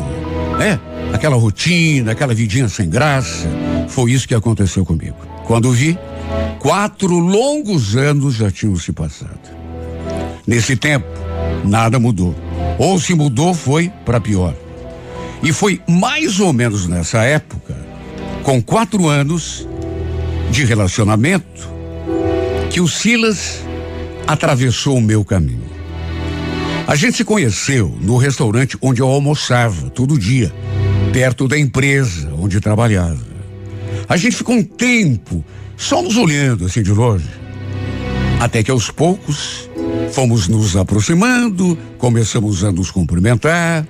[0.57, 0.79] né?
[1.13, 3.47] Aquela rotina, aquela vidinha sem graça.
[3.87, 5.17] Foi isso que aconteceu comigo.
[5.45, 5.97] Quando vi,
[6.59, 9.61] quatro longos anos já tinham se passado.
[10.47, 11.07] Nesse tempo,
[11.63, 12.35] nada mudou.
[12.79, 14.55] Ou se mudou, foi para pior.
[15.43, 17.75] E foi mais ou menos nessa época,
[18.43, 19.67] com quatro anos
[20.51, 21.69] de relacionamento,
[22.69, 23.61] que o Silas
[24.27, 25.71] atravessou o meu caminho.
[26.87, 30.53] A gente se conheceu no restaurante onde eu almoçava todo dia,
[31.13, 33.31] perto da empresa onde trabalhava.
[34.07, 35.43] A gente ficou um tempo
[35.77, 37.29] só nos olhando assim de longe.
[38.39, 39.69] Até que aos poucos
[40.11, 43.87] fomos nos aproximando, começamos a nos cumprimentar,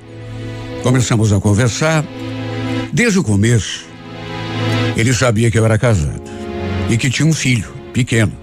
[0.83, 2.03] começamos a conversar.
[2.91, 3.85] Desde o começo,
[4.97, 6.21] ele sabia que eu era casado
[6.89, 8.33] e que tinha um filho pequeno.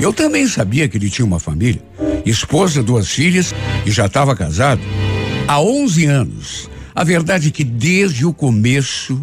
[0.00, 1.82] Eu também sabia que ele tinha uma família,
[2.24, 4.80] esposa, duas filhas e já estava casado
[5.46, 6.70] há 11 anos.
[6.94, 9.20] A verdade é que desde o começo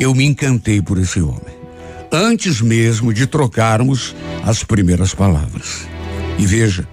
[0.00, 1.58] eu me encantei por esse homem.
[2.10, 5.86] Antes mesmo de trocarmos as primeiras palavras.
[6.38, 6.88] E veja,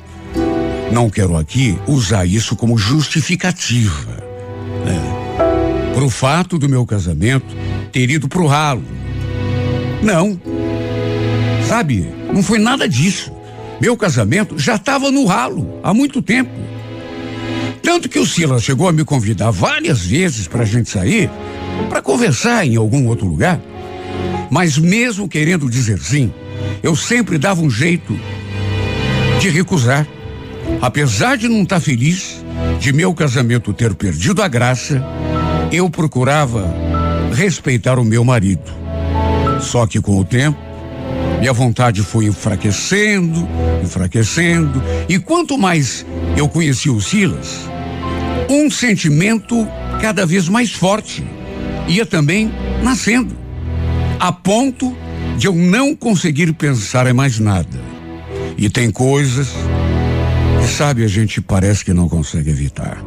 [0.92, 4.25] não quero aqui usar isso como justificativa.
[5.96, 6.02] Né?
[6.02, 7.56] Para o fato do meu casamento
[7.92, 8.84] ter ido pro ralo.
[10.04, 10.40] Não.
[11.68, 13.32] Sabe, não foi nada disso.
[13.82, 16.52] Meu casamento já estava no ralo há muito tempo.
[17.82, 21.30] Tanto que o Silas chegou a me convidar várias vezes para a gente sair,
[21.90, 23.60] para conversar em algum outro lugar.
[24.50, 26.32] Mas mesmo querendo dizer sim,
[26.82, 28.18] eu sempre dava um jeito
[29.40, 30.08] de recusar.
[30.82, 32.44] Apesar de não estar tá feliz
[32.80, 35.04] de meu casamento ter perdido a graça,
[35.72, 36.66] eu procurava
[37.34, 38.72] respeitar o meu marido.
[39.62, 40.60] Só que com o tempo,
[41.40, 43.48] minha vontade foi enfraquecendo,
[43.84, 47.60] enfraquecendo, e quanto mais eu conheci o Silas,
[48.50, 49.68] um sentimento
[50.02, 51.24] cada vez mais forte
[51.88, 52.52] ia também
[52.84, 53.36] nascendo,
[54.20, 54.96] a ponto
[55.38, 57.80] de eu não conseguir pensar em mais nada.
[58.58, 59.50] E tem coisas
[60.62, 63.04] que, sabe, a gente parece que não consegue evitar.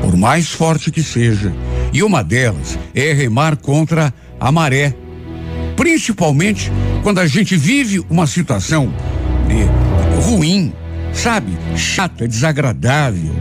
[0.00, 1.52] Por mais forte que seja,
[1.92, 4.94] e uma delas é remar contra a maré.
[5.76, 6.70] Principalmente
[7.02, 8.92] quando a gente vive uma situação
[10.22, 10.72] ruim,
[11.12, 11.52] sabe?
[11.76, 13.34] Chata, desagradável.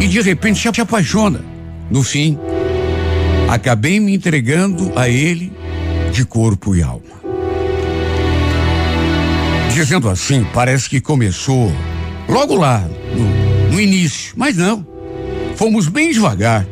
[0.00, 1.44] E de repente se apaixona.
[1.90, 2.38] No fim,
[3.48, 5.52] acabei me entregando a ele
[6.12, 7.20] de corpo e alma.
[9.74, 11.72] Dizendo assim, parece que começou
[12.28, 14.86] logo lá, no, no início, mas não.
[15.56, 16.66] Fomos bem devagar.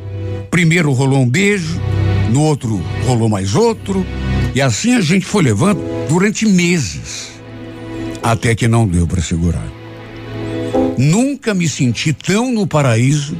[0.50, 1.80] Primeiro rolou um beijo,
[2.30, 4.04] no outro rolou mais outro,
[4.54, 7.30] e assim a gente foi levando durante meses,
[8.22, 9.66] até que não deu para segurar.
[10.96, 13.36] Nunca me senti tão no paraíso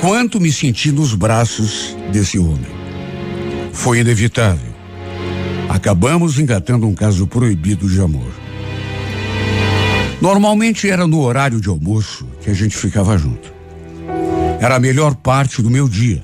[0.00, 2.78] quanto me senti nos braços desse homem.
[3.72, 4.72] Foi inevitável.
[5.68, 8.32] Acabamos engatando um caso proibido de amor.
[10.20, 13.57] Normalmente era no horário de almoço que a gente ficava junto.
[14.60, 16.22] Era a melhor parte do meu dia.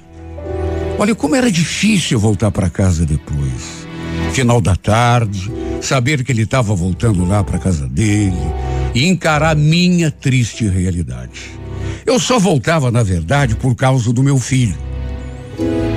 [0.99, 3.87] Olha como era difícil voltar para casa depois.
[4.33, 8.37] Final da tarde, saber que ele estava voltando lá para casa dele
[8.95, 11.53] e encarar minha triste realidade.
[12.05, 14.77] Eu só voltava, na verdade, por causa do meu filho.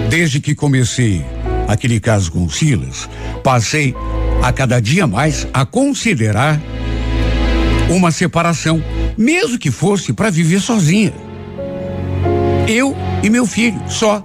[0.09, 1.25] Desde que comecei
[1.67, 3.09] aquele caso com Silas,
[3.43, 3.95] passei
[4.43, 6.61] a cada dia mais a considerar
[7.89, 8.83] uma separação,
[9.17, 11.26] mesmo que fosse para viver sozinha.
[12.67, 14.23] Eu e meu filho, só.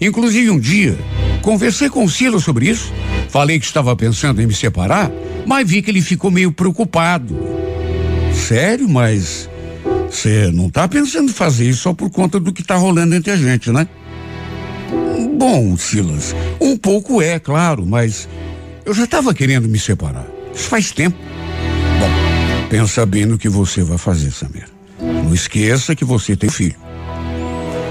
[0.00, 0.98] Inclusive um dia,
[1.40, 2.92] conversei com o Silas sobre isso.
[3.28, 5.10] Falei que estava pensando em me separar,
[5.46, 7.34] mas vi que ele ficou meio preocupado.
[8.34, 9.48] Sério, mas
[10.10, 13.30] você não está pensando em fazer isso só por conta do que está rolando entre
[13.30, 13.86] a gente, né?
[15.38, 18.28] Bom, Silas, um pouco é, claro, mas
[18.84, 20.26] eu já estava querendo me separar.
[20.54, 21.16] Isso faz tempo.
[21.98, 24.68] Bom, pensa bem no que você vai fazer, Samir.
[25.00, 26.76] Não esqueça que você tem filho.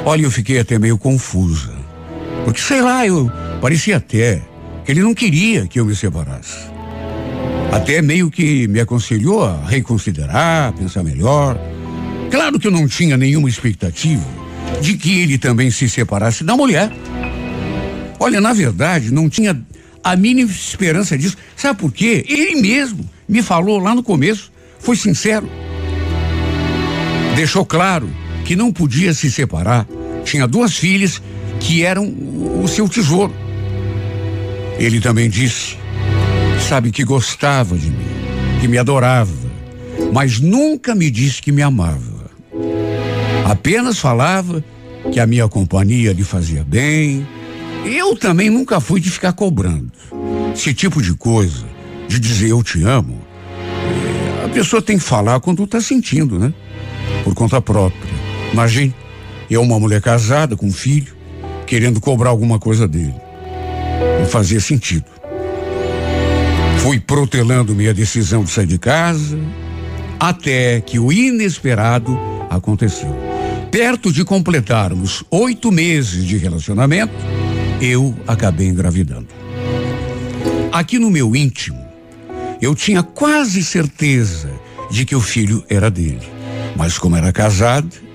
[0.04, 1.74] Olha, eu fiquei até meio confusa.
[2.44, 3.32] Porque, sei lá, eu
[3.62, 4.42] parecia até
[4.84, 6.58] que ele não queria que eu me separasse.
[7.72, 11.58] Até meio que me aconselhou a reconsiderar, pensar melhor.
[12.32, 14.26] Claro que eu não tinha nenhuma expectativa
[14.82, 16.92] de que ele também se separasse da mulher.
[18.20, 19.60] Olha, na verdade, não tinha
[20.04, 21.38] a mínima esperança disso.
[21.56, 22.26] Sabe por quê?
[22.28, 25.48] Ele mesmo me falou lá no começo, foi sincero.
[27.36, 28.10] Deixou claro
[28.46, 29.88] que não podia se separar.
[30.24, 31.22] Tinha duas filhas
[31.60, 32.06] que eram
[32.64, 33.34] o seu tesouro.
[34.78, 35.78] Ele também disse,
[36.68, 38.08] sabe, que gostava de mim,
[38.60, 39.32] que me adorava,
[40.12, 42.32] mas nunca me disse que me amava.
[43.46, 44.64] Apenas falava
[45.12, 47.28] que a minha companhia lhe fazia bem.
[47.86, 49.92] Eu também nunca fui de ficar cobrando.
[50.54, 51.66] Esse tipo de coisa,
[52.08, 53.20] de dizer eu te amo,
[53.50, 56.54] eh, a pessoa tem que falar quando está sentindo, né?
[57.24, 58.21] Por conta própria.
[58.54, 58.94] Imagine,
[59.50, 61.14] eu, uma mulher casada com um filho,
[61.66, 63.16] querendo cobrar alguma coisa dele.
[64.20, 65.06] Não fazia sentido.
[66.80, 69.38] Fui protelando minha decisão de sair de casa,
[70.20, 72.18] até que o inesperado
[72.50, 73.16] aconteceu.
[73.72, 77.14] Perto de completarmos oito meses de relacionamento,
[77.82, 79.28] eu acabei engravidando.
[80.72, 81.80] Aqui no meu íntimo,
[82.62, 84.52] eu tinha quase certeza
[84.90, 86.28] de que o filho era dele.
[86.76, 88.11] Mas como era casado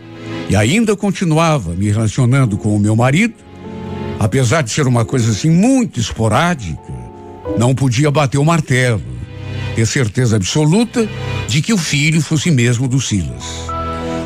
[0.49, 3.35] e ainda continuava me relacionando com o meu marido,
[4.19, 6.81] apesar de ser uma coisa assim muito esporádica,
[7.59, 9.03] não podia bater o martelo,
[9.75, 11.09] ter certeza absoluta
[11.49, 13.45] de que o filho fosse mesmo do Silas.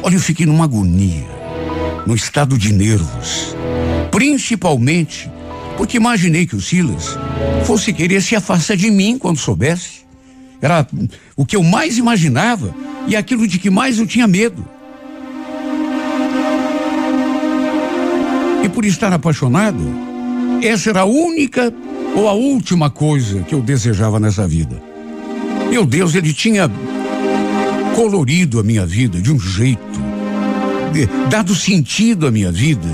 [0.02, 1.26] Olha, eu fiquei numa agonia,
[2.06, 3.54] num estado de nervos,
[4.10, 5.30] principalmente
[5.76, 7.16] porque imaginei que o Silas
[7.64, 10.00] fosse querer se afastar de mim quando soubesse.
[10.60, 10.86] Era
[11.34, 12.74] o que eu mais imaginava
[13.06, 14.62] e aquilo de que mais eu tinha medo.
[18.70, 19.80] Por estar apaixonado,
[20.62, 21.72] essa era a única
[22.14, 24.80] ou a última coisa que eu desejava nessa vida.
[25.68, 26.70] Meu Deus, ele tinha
[27.94, 30.00] colorido a minha vida de um jeito,
[30.92, 32.88] de, dado sentido à minha vida.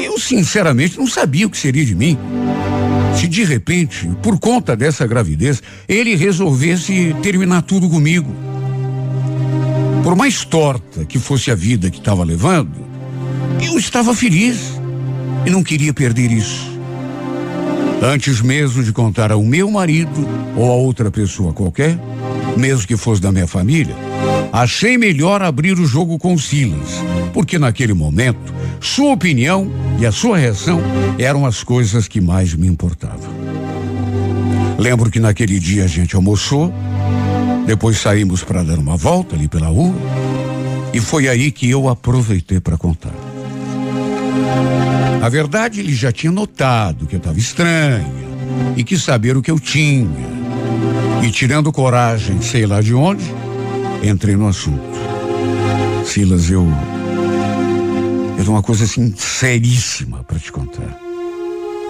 [0.00, 2.18] Eu, sinceramente, não sabia o que seria de mim.
[3.14, 8.34] Se de repente, por conta dessa gravidez, ele resolvesse terminar tudo comigo.
[10.02, 12.86] Por mais torta que fosse a vida que estava levando,
[13.60, 14.77] eu estava feliz
[15.46, 16.78] e não queria perder isso.
[18.02, 20.26] Antes mesmo de contar ao meu marido
[20.56, 21.98] ou a outra pessoa qualquer,
[22.56, 23.94] mesmo que fosse da minha família,
[24.52, 30.38] achei melhor abrir o jogo com Silas, porque naquele momento, sua opinião e a sua
[30.38, 30.80] reação
[31.18, 33.36] eram as coisas que mais me importavam.
[34.78, 36.72] Lembro que naquele dia a gente almoçou,
[37.66, 39.94] depois saímos para dar uma volta ali pela rua,
[40.94, 43.12] e foi aí que eu aproveitei para contar.
[45.20, 48.06] A verdade, ele já tinha notado que eu estava estranha
[48.76, 50.08] e quis saber o que eu tinha.
[51.22, 53.24] E tirando coragem, sei lá de onde,
[54.02, 54.80] entrei no assunto.
[56.04, 56.66] Silas, eu.
[58.38, 60.96] Eu tenho uma coisa assim seríssima para te contar.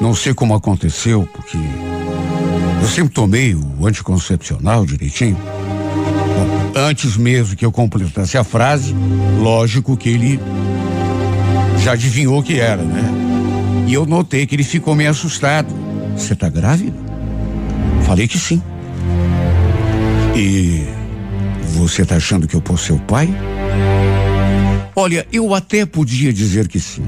[0.01, 1.59] Não sei como aconteceu, porque
[2.81, 5.37] eu sempre tomei o anticoncepcional direitinho.
[5.37, 8.95] Bom, antes mesmo que eu completasse a frase,
[9.41, 10.41] lógico que ele
[11.89, 13.03] já adivinhou que era, né?
[13.87, 15.75] E eu notei que ele ficou meio assustado.
[16.15, 16.99] Você tá grávida?
[18.03, 18.63] Falei que sim.
[20.37, 20.85] E
[21.73, 23.31] você tá achando que eu posso ser o pai?
[24.95, 27.03] Olha, eu até podia dizer que sim.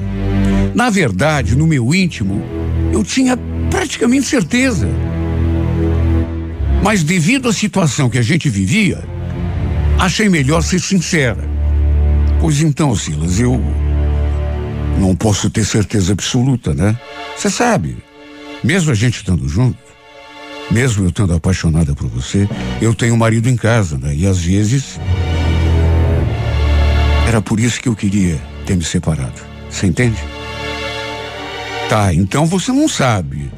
[0.75, 2.43] Na verdade, no meu íntimo,
[2.91, 3.37] eu tinha
[3.69, 4.89] praticamente certeza.
[6.83, 9.05] Mas devido à situação que a gente vivia,
[9.99, 11.47] achei melhor ser sincera.
[12.41, 13.61] Pois então, Silas, eu
[15.01, 16.97] não posso ter certeza absoluta, né?
[17.37, 17.97] Você sabe,
[18.63, 19.79] mesmo a gente estando junto,
[20.71, 22.49] mesmo eu estando apaixonada por você,
[22.81, 24.15] eu tenho um marido em casa, né?
[24.15, 25.01] E às vezes
[27.27, 29.41] era por isso que eu queria ter me separado.
[29.69, 30.19] Você entende?
[31.89, 33.51] Tá, então você não sabe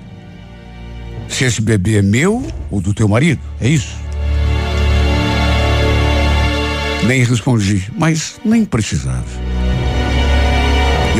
[1.28, 3.94] se esse bebê é meu ou do teu marido, é isso?
[7.06, 9.51] Nem respondi, mas nem precisava.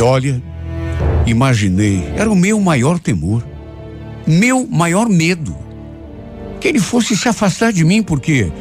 [0.03, 0.43] Olha,
[1.25, 3.41] imaginei, era o meu maior temor,
[4.27, 5.55] meu maior medo,
[6.59, 8.51] que ele fosse se afastar de mim, porque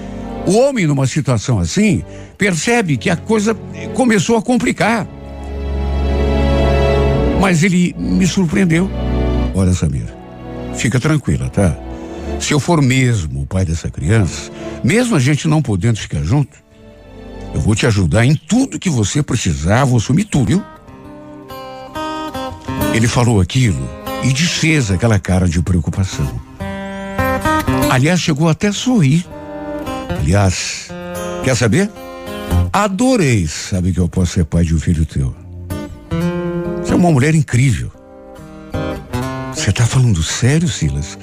[0.47, 2.05] o homem numa situação assim
[2.39, 3.57] percebe que a coisa
[3.95, 5.07] começou a complicar.
[7.41, 8.89] Mas ele me surpreendeu.
[9.53, 10.07] Olha, Samir,
[10.77, 11.77] fica tranquila, tá?
[12.39, 14.51] Se eu for mesmo o pai dessa criança,
[14.85, 16.57] mesmo a gente não podendo ficar junto,
[17.53, 20.72] eu vou te ajudar em tudo que você precisar, vou assumir tudo, viu?
[22.95, 23.89] Ele falou aquilo
[24.23, 26.41] e desfez aquela cara de preocupação.
[27.91, 29.27] Aliás, chegou até a sorrir.
[30.21, 30.89] Aliás,
[31.43, 31.91] quer saber?
[32.73, 35.35] Adorei saber que eu posso ser pai de um filho teu.
[36.83, 37.91] Você é uma mulher incrível.
[39.55, 41.19] Você está falando sério, Silas?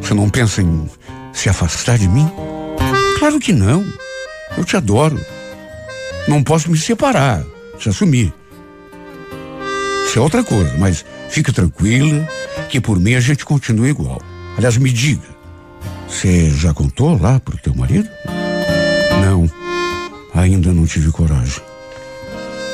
[0.00, 0.88] Você não pensa em
[1.32, 2.30] se afastar de mim?
[3.18, 3.84] Claro que não.
[4.56, 5.20] Eu te adoro.
[6.28, 7.44] Não posso me separar,
[7.78, 8.32] te assumir.
[10.12, 12.28] Isso é outra coisa, mas fica tranquila
[12.68, 14.20] que por mim a gente continua igual.
[14.58, 15.26] Aliás, me diga,
[16.06, 18.10] você já contou lá pro teu marido?
[19.24, 19.50] Não,
[20.34, 21.62] ainda não tive coragem.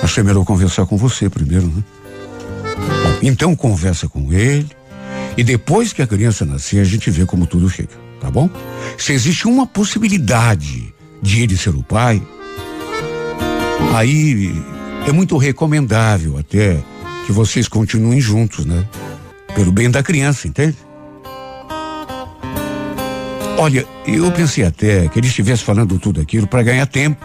[0.03, 1.85] Achei melhor conversar com você primeiro, né?
[3.05, 4.69] Bom, então conversa com ele
[5.37, 8.51] e depois que a criança nascer a gente vê como tudo fica, tá bom?
[8.99, 12.21] Se existe uma possibilidade de ele ser o pai,
[13.95, 14.61] aí
[15.07, 16.83] é muito recomendável até
[17.29, 18.89] que vocês continuem juntos, né?
[19.55, 20.79] Pelo bem da criança, entende?
[23.59, 27.23] Olha, eu pensei até que ele estivesse falando tudo aquilo para ganhar tempo,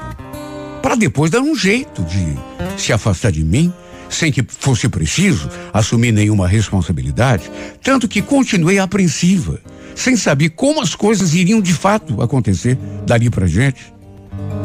[0.82, 2.36] para depois dar um jeito de
[2.78, 3.72] se afastar de mim,
[4.10, 7.50] sem que fosse preciso assumir nenhuma responsabilidade,
[7.82, 9.58] tanto que continuei apreensiva,
[9.96, 13.94] sem saber como as coisas iriam de fato acontecer dali para gente.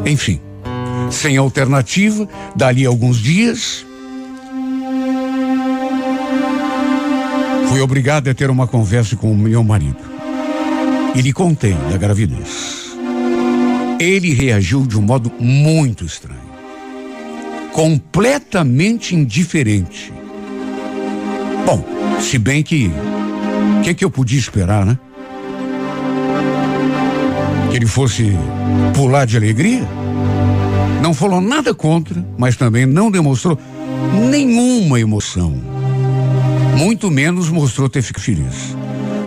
[0.05, 0.41] Enfim,
[1.09, 2.27] sem alternativa,
[2.57, 3.85] dali alguns dias,
[7.69, 9.99] fui obrigado a ter uma conversa com o meu marido
[11.13, 12.97] e lhe contei da gravidez.
[13.99, 16.49] Ele reagiu de um modo muito estranho,
[17.71, 20.11] completamente indiferente.
[21.63, 21.85] Bom,
[22.19, 22.91] se bem que
[23.77, 24.97] o que, que eu podia esperar, né?
[27.69, 28.31] Que ele fosse
[28.95, 29.87] pular de alegria?
[31.03, 33.59] Não falou nada contra, mas também não demonstrou
[34.31, 35.78] nenhuma emoção.
[36.79, 38.73] Muito menos mostrou ter ficado feliz.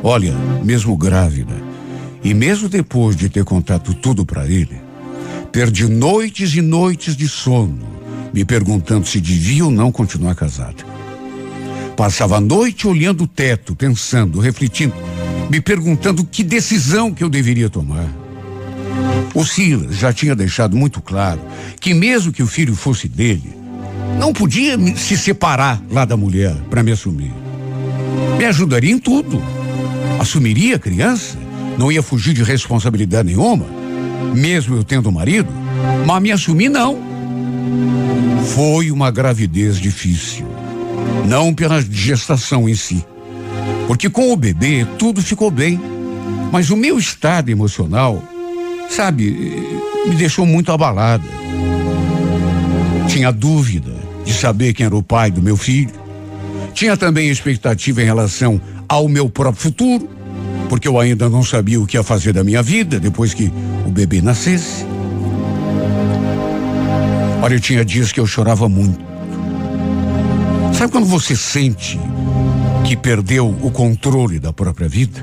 [0.02, 0.32] Olha,
[0.64, 1.52] mesmo grávida,
[2.24, 4.80] e mesmo depois de ter contado tudo para ele,
[5.52, 7.78] perdi noites e noites de sono,
[8.32, 10.82] me perguntando se devia ou não continuar casada.
[11.94, 14.94] Passava a noite olhando o teto, pensando, refletindo,
[15.50, 18.08] me perguntando que decisão que eu deveria tomar.
[19.34, 21.42] O Silas já tinha deixado muito claro
[21.78, 23.52] que mesmo que o filho fosse dele,
[24.18, 27.41] não podia se separar lá da mulher para me assumir.
[28.38, 29.42] Me ajudaria em tudo.
[30.18, 31.36] Assumiria a criança
[31.78, 33.66] não ia fugir de responsabilidade nenhuma,
[34.34, 35.48] mesmo eu tendo marido,
[36.06, 36.98] mas me assumi não.
[38.54, 40.46] Foi uma gravidez difícil,
[41.26, 43.04] não pela gestação em si,
[43.86, 45.80] porque com o bebê tudo ficou bem,
[46.50, 48.22] mas o meu estado emocional,
[48.90, 49.30] sabe,
[50.06, 51.24] me deixou muito abalada.
[53.08, 53.92] Tinha dúvida
[54.24, 55.92] de saber quem era o pai do meu filho,
[56.74, 60.08] tinha também expectativa em relação ao meu próprio futuro
[60.72, 63.52] porque eu ainda não sabia o que ia fazer da minha vida depois que
[63.86, 64.86] o bebê nascesse.
[67.42, 68.98] Olha, tinha dias que eu chorava muito.
[70.72, 72.00] Sabe quando você sente
[72.86, 75.22] que perdeu o controle da própria vida?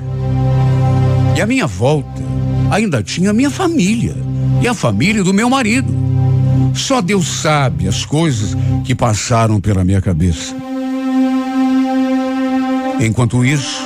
[1.36, 2.22] E a minha volta
[2.70, 4.14] ainda tinha a minha família
[4.62, 5.92] e a família do meu marido.
[6.74, 10.54] Só Deus sabe as coisas que passaram pela minha cabeça.
[13.00, 13.82] Enquanto isso,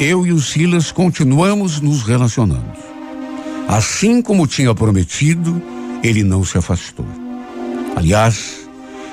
[0.00, 2.72] eu e o Silas continuamos nos relacionando.
[3.68, 5.62] Assim como tinha prometido,
[6.02, 7.06] ele não se afastou.
[7.94, 8.68] Aliás,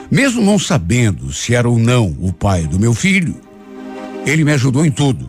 [0.10, 3.36] mesmo não sabendo se era ou não o pai do meu filho,
[4.26, 5.28] ele me ajudou em tudo.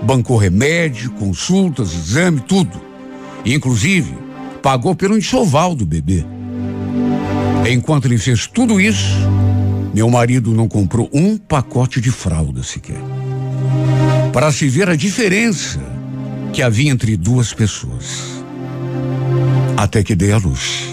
[0.00, 2.80] Bancou remédio, consultas, exame, tudo.
[3.44, 4.14] E, inclusive,
[4.62, 6.24] pagou pelo enxoval do bebê.
[7.68, 9.16] Enquanto ele fez tudo isso,
[9.92, 13.13] meu marido não comprou um pacote de fralda sequer
[14.32, 15.80] para se ver a diferença
[16.52, 18.42] que havia entre duas pessoas.
[19.76, 20.88] Até que dei a luz.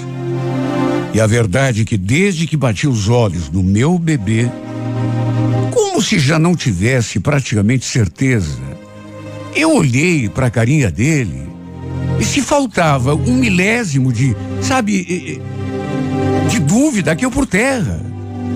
[1.13, 4.49] E a verdade é que desde que bati os olhos no meu bebê,
[5.71, 8.59] como se já não tivesse praticamente certeza,
[9.55, 11.49] eu olhei para a carinha dele
[12.19, 15.41] e se faltava um milésimo de, sabe,
[16.49, 17.99] de dúvida, eu por terra.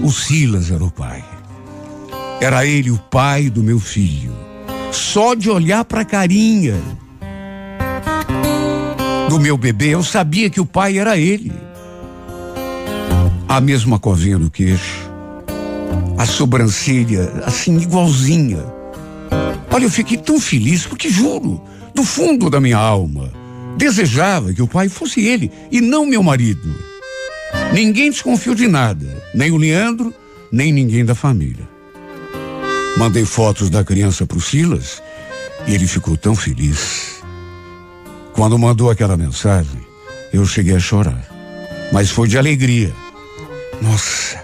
[0.04, 1.35] o Silas era o pai.
[2.40, 4.34] Era ele o pai do meu filho.
[4.92, 6.76] Só de olhar para a carinha
[9.30, 11.52] do meu bebê, eu sabia que o pai era ele.
[13.48, 15.10] A mesma covinha no queixo,
[16.18, 18.64] a sobrancelha assim igualzinha.
[19.72, 21.62] Olha, eu fiquei tão feliz porque juro,
[21.94, 23.32] do fundo da minha alma,
[23.78, 26.74] desejava que o pai fosse ele e não meu marido.
[27.74, 30.14] Ninguém desconfiou de nada, nem o Leandro,
[30.52, 31.75] nem ninguém da família.
[32.98, 35.02] Mandei fotos da criança para o Silas
[35.68, 37.22] e ele ficou tão feliz.
[38.34, 39.82] Quando mandou aquela mensagem,
[40.32, 41.26] eu cheguei a chorar,
[41.92, 42.94] mas foi de alegria.
[43.82, 44.42] Nossa,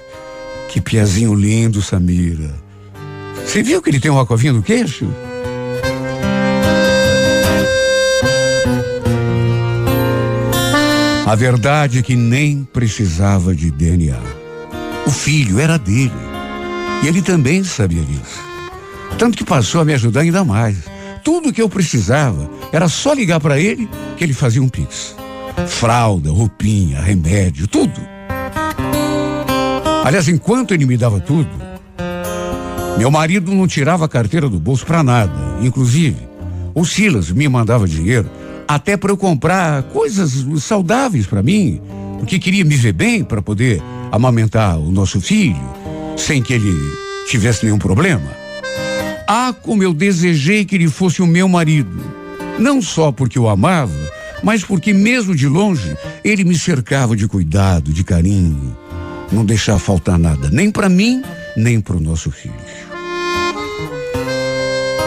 [0.70, 2.54] que piazinho lindo, Samira.
[3.46, 5.08] Você viu que ele tem uma covinha no queixo?
[11.26, 14.20] A verdade é que nem precisava de DNA.
[15.06, 16.31] O filho era dele.
[17.04, 18.40] E ele também sabia disso.
[19.18, 20.78] Tanto que passou a me ajudar ainda mais.
[21.24, 25.16] Tudo que eu precisava era só ligar para ele que ele fazia um pix.
[25.68, 28.00] Fralda, roupinha, remédio, tudo.
[30.04, 31.50] Aliás, enquanto ele me dava tudo,
[32.98, 35.58] meu marido não tirava a carteira do bolso para nada.
[35.62, 36.18] Inclusive,
[36.74, 38.30] o Silas me mandava dinheiro
[38.68, 41.82] até para eu comprar coisas saudáveis para mim,
[42.20, 43.82] porque queria me ver bem para poder
[44.12, 45.62] amamentar o nosso filho,
[46.22, 46.74] sem que ele
[47.28, 48.32] tivesse nenhum problema.
[49.28, 52.00] Ah, como eu desejei que ele fosse o meu marido.
[52.60, 53.92] Não só porque eu amava,
[54.44, 58.78] mas porque mesmo de longe ele me cercava de cuidado, de carinho,
[59.32, 61.24] não deixava faltar nada, nem para mim,
[61.58, 62.54] nem para o nosso filho.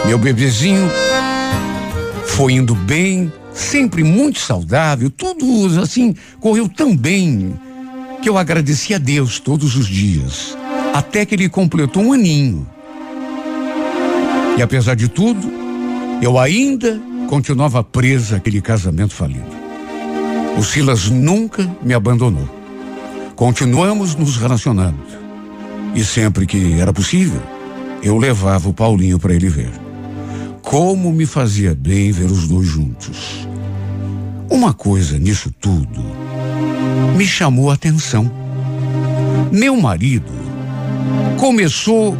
[0.06, 0.90] Meu bebezinho
[2.26, 7.54] foi indo bem, sempre muito saudável, tudo assim correu tão bem
[8.20, 10.56] que eu agradeci a Deus todos os dias,
[10.95, 12.64] até que ele completou um aninho.
[14.57, 15.53] E apesar de tudo,
[16.22, 19.51] eu ainda continuava presa àquele casamento falido.
[20.57, 22.49] O Silas nunca me abandonou.
[23.34, 25.03] Continuamos nos relacionando.
[25.97, 27.42] E sempre que era possível,
[28.01, 29.72] eu levava o Paulinho para ele ver.
[30.62, 33.49] Como me fazia bem ver os dois juntos.
[34.49, 36.05] Uma coisa nisso tudo
[37.16, 38.30] me chamou a atenção.
[39.51, 40.43] Meu marido
[41.38, 42.16] começou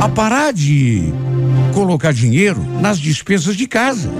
[0.00, 1.12] a parar de
[1.72, 4.10] colocar dinheiro nas despesas de casa.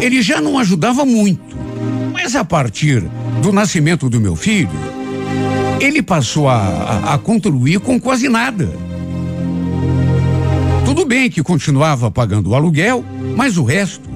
[0.00, 1.56] Ele já não ajudava muito,
[2.12, 3.04] mas a partir
[3.40, 4.70] do nascimento do meu filho,
[5.80, 8.68] ele passou a, a, a contribuir com quase nada.
[10.84, 13.04] Tudo bem que continuava pagando o aluguel,
[13.36, 14.08] mas o resto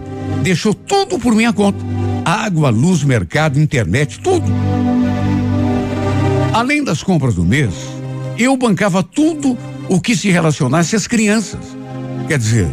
[0.43, 1.79] deixou tudo por minha conta.
[2.25, 4.47] Água, luz, mercado, internet, tudo.
[6.53, 7.75] Além das compras do mês,
[8.39, 9.57] eu bancava tudo
[9.89, 11.61] o que se relacionasse às crianças.
[12.29, 12.69] Quer dizer,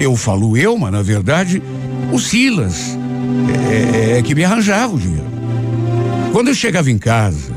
[0.00, 1.62] eu falo eu, mas na verdade
[2.12, 2.96] o Silas
[3.70, 5.26] é, é que me arranjava o dinheiro.
[6.32, 7.52] Quando eu chegava em casa,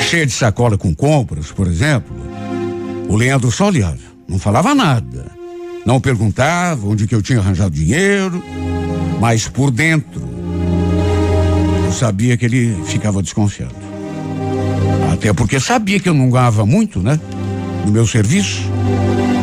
[0.00, 2.16] cheia de sacola com compras, por exemplo,
[3.08, 5.32] o Leandro só olhava, não falava nada.
[5.84, 8.42] Não perguntava onde que eu tinha arranjado dinheiro,
[9.20, 10.22] mas por dentro
[11.84, 13.83] eu sabia que ele ficava desconfiado.
[15.24, 17.18] Até porque sabia que eu não ganhava muito, né?
[17.86, 18.60] No meu serviço.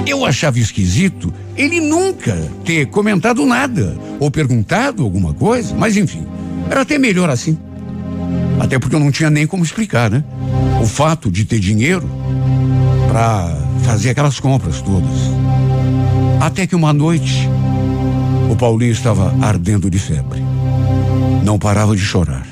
[0.05, 6.23] Eu achava esquisito ele nunca ter comentado nada ou perguntado alguma coisa, mas enfim,
[6.69, 7.57] era até melhor assim.
[8.59, 10.23] Até porque eu não tinha nem como explicar, né?
[10.83, 12.07] O fato de ter dinheiro
[13.07, 13.51] para
[13.81, 15.09] fazer aquelas compras todas.
[16.39, 17.49] Até que uma noite,
[18.51, 20.43] o Paulinho estava ardendo de febre.
[21.43, 22.45] Não parava de chorar.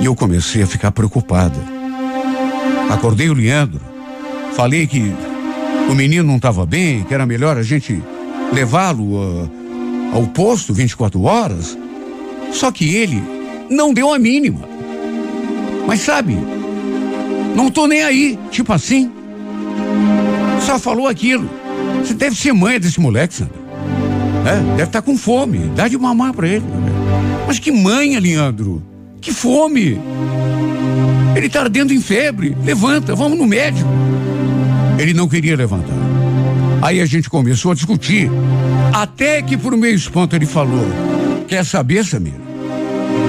[0.00, 1.81] E eu comecei a ficar preocupada.
[2.92, 3.80] Acordei o Leandro,
[4.54, 5.12] falei que
[5.90, 8.02] o menino não estava bem, que era melhor a gente
[8.52, 9.50] levá-lo uh,
[10.12, 11.76] ao posto 24 horas.
[12.52, 13.22] Só que ele
[13.70, 14.60] não deu a mínima.
[15.86, 16.36] Mas sabe,
[17.56, 19.10] não tô nem aí, tipo assim.
[20.60, 21.48] Só falou aquilo.
[22.04, 23.62] Você deve ser mãe desse moleque, Sandra.
[24.44, 25.58] É, deve estar tá com fome.
[25.74, 26.64] Dá de mamar pra ele.
[27.46, 28.82] Mas que mãe, Leandro?
[29.20, 29.98] Que fome!
[31.42, 32.56] Ele tá ardendo em febre.
[32.62, 33.88] Levanta, vamos no médico.
[34.96, 35.92] Ele não queria levantar.
[36.80, 38.30] Aí a gente começou a discutir.
[38.92, 40.86] Até que por meio espanto ele falou:
[41.48, 42.34] Quer saber, Samir?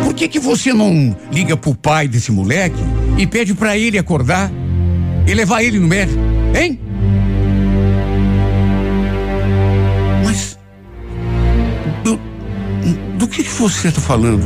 [0.04, 2.78] Por que que você não liga pro pai desse moleque
[3.18, 4.52] e pede para ele acordar
[5.26, 6.20] e levar ele no médico?
[6.56, 6.80] Hein?
[10.24, 10.60] Mas
[12.04, 12.20] do,
[13.18, 14.46] do que que você está falando?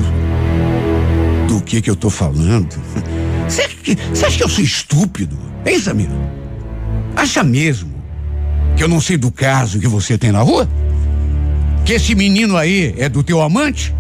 [1.49, 2.69] Do que que eu tô falando?
[3.47, 5.37] Você acha que eu sou estúpido?
[5.65, 6.09] Hein, Samir?
[7.15, 7.95] Acha mesmo
[8.75, 10.67] que eu não sei do caso que você tem na rua?
[11.85, 13.95] Que esse menino aí é do teu amante?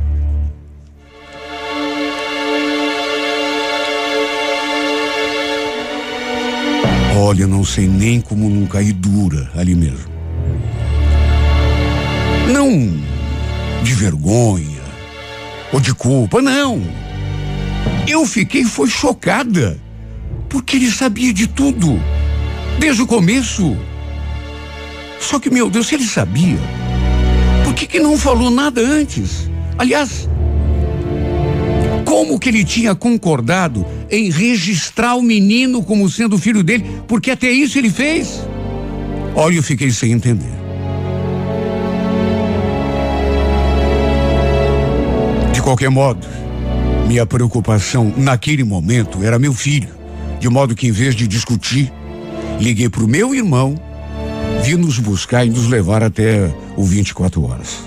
[7.15, 10.09] Olha, eu não sei nem como não cair dura ali mesmo.
[12.51, 12.69] Não
[13.83, 14.81] de vergonha
[15.71, 17.06] ou de culpa, não.
[18.07, 19.77] Eu fiquei foi chocada
[20.47, 22.01] porque ele sabia de tudo
[22.79, 23.75] desde o começo.
[25.19, 26.57] Só que, meu Deus, se ele sabia,
[27.65, 29.49] por que, que não falou nada antes?
[29.77, 30.29] Aliás,
[32.05, 36.85] como que ele tinha concordado em registrar o menino como sendo filho dele?
[37.07, 38.41] Porque até isso ele fez.
[39.35, 40.55] Olha, eu fiquei sem entender.
[45.51, 46.25] De qualquer modo,
[47.07, 49.89] minha preocupação naquele momento era meu filho,
[50.41, 51.91] de modo que em vez de discutir,
[52.59, 53.79] liguei para o meu irmão,
[54.61, 57.77] vi nos buscar e nos levar até o 24 horas.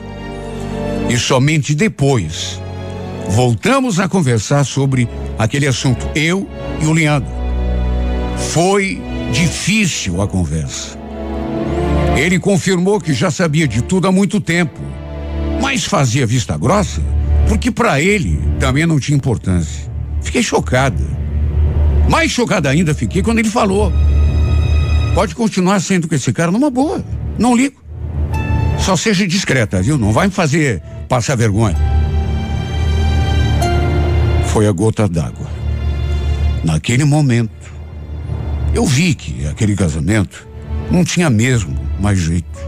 [1.11, 2.59] E somente depois
[3.29, 5.07] voltamos a conversar sobre
[5.39, 6.49] aquele assunto, eu
[6.81, 7.31] e o Leandro.
[8.53, 9.03] Foi
[9.33, 10.99] difícil a conversa.
[12.17, 14.81] Ele confirmou que já sabia de tudo há muito tempo,
[15.61, 17.03] mas fazia vista grossa
[17.51, 19.91] porque para ele também não tinha importância.
[20.23, 21.05] Fiquei chocada.
[22.09, 23.93] Mais chocada ainda fiquei quando ele falou.
[25.17, 27.05] Pode continuar sendo com esse cara numa boa.
[27.37, 27.83] Não ligo.
[28.79, 29.99] Só seja discreta, viu?
[29.99, 31.77] Não vai me fazer passar vergonha.
[34.47, 35.51] Foi a gota d'água.
[36.63, 37.51] Naquele momento,
[38.73, 40.47] eu vi que aquele casamento
[40.89, 42.61] não tinha mesmo mais jeito.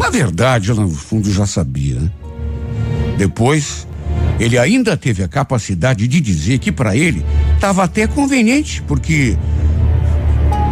[0.00, 2.10] Na verdade, ela no fundo já sabia, né?
[3.22, 3.86] Depois,
[4.40, 9.36] ele ainda teve a capacidade de dizer que para ele estava até conveniente, porque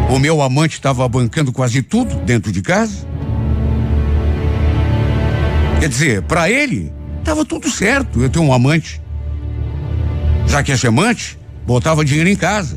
[0.09, 3.07] o meu amante estava bancando quase tudo dentro de casa.
[5.79, 9.01] Quer dizer, para ele estava tudo certo eu ter um amante.
[10.49, 12.77] Já que esse amante botava dinheiro em casa.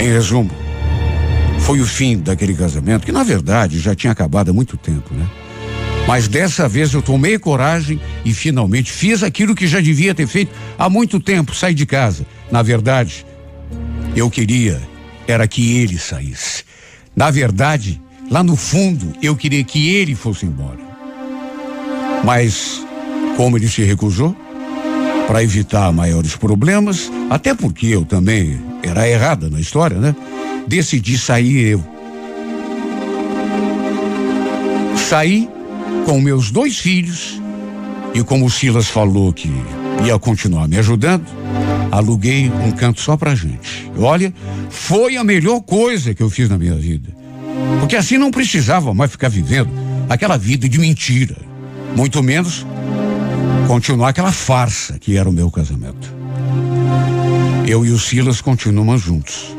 [0.00, 0.50] Em resumo,
[1.60, 5.24] foi o fim daquele casamento, que na verdade já tinha acabado há muito tempo, né?
[6.06, 10.52] Mas dessa vez eu tomei coragem e finalmente fiz aquilo que já devia ter feito
[10.78, 12.26] há muito tempo, sair de casa.
[12.50, 13.24] Na verdade,
[14.14, 14.80] eu queria
[15.26, 16.64] era que ele saísse.
[17.14, 18.00] Na verdade,
[18.30, 20.80] lá no fundo, eu queria que ele fosse embora.
[22.24, 22.84] Mas,
[23.36, 24.36] como ele se recusou,
[25.26, 30.14] para evitar maiores problemas, até porque eu também era errada na história, né?
[30.66, 31.84] Decidi sair eu.
[34.96, 35.48] Saí
[36.04, 37.40] com meus dois filhos
[38.14, 39.50] e como o Silas falou que
[40.04, 41.24] ia continuar me ajudando,
[41.90, 43.90] aluguei um canto só pra gente.
[43.96, 44.32] Olha,
[44.68, 47.08] foi a melhor coisa que eu fiz na minha vida.
[47.80, 49.70] Porque assim não precisava mais ficar vivendo
[50.08, 51.36] aquela vida de mentira.
[51.96, 52.66] Muito menos
[53.66, 56.12] continuar aquela farsa que era o meu casamento.
[57.66, 59.56] Eu e o Silas continuamos juntos.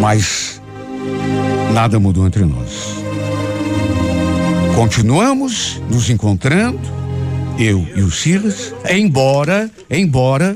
[0.00, 0.60] Mas
[1.76, 2.96] nada mudou entre nós.
[4.74, 6.80] Continuamos nos encontrando,
[7.58, 10.54] eu e o Silas, embora, embora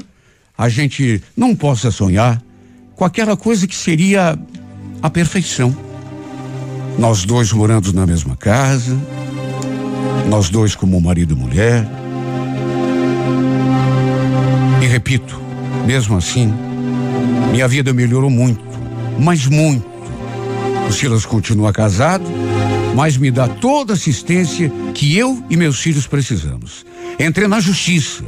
[0.56, 2.42] a gente não possa sonhar
[2.96, 4.38] com aquela coisa que seria
[5.02, 5.76] a perfeição.
[6.98, 8.98] Nós dois morando na mesma casa,
[10.26, 11.86] nós dois como marido e mulher.
[14.82, 15.38] E repito,
[15.86, 16.50] mesmo assim,
[17.50, 18.64] minha vida melhorou muito,
[19.18, 19.99] mas muito.
[20.90, 22.24] O Silas continua casado,
[22.96, 26.84] mas me dá toda a assistência que eu e meus filhos precisamos.
[27.16, 28.24] Entrei na justiça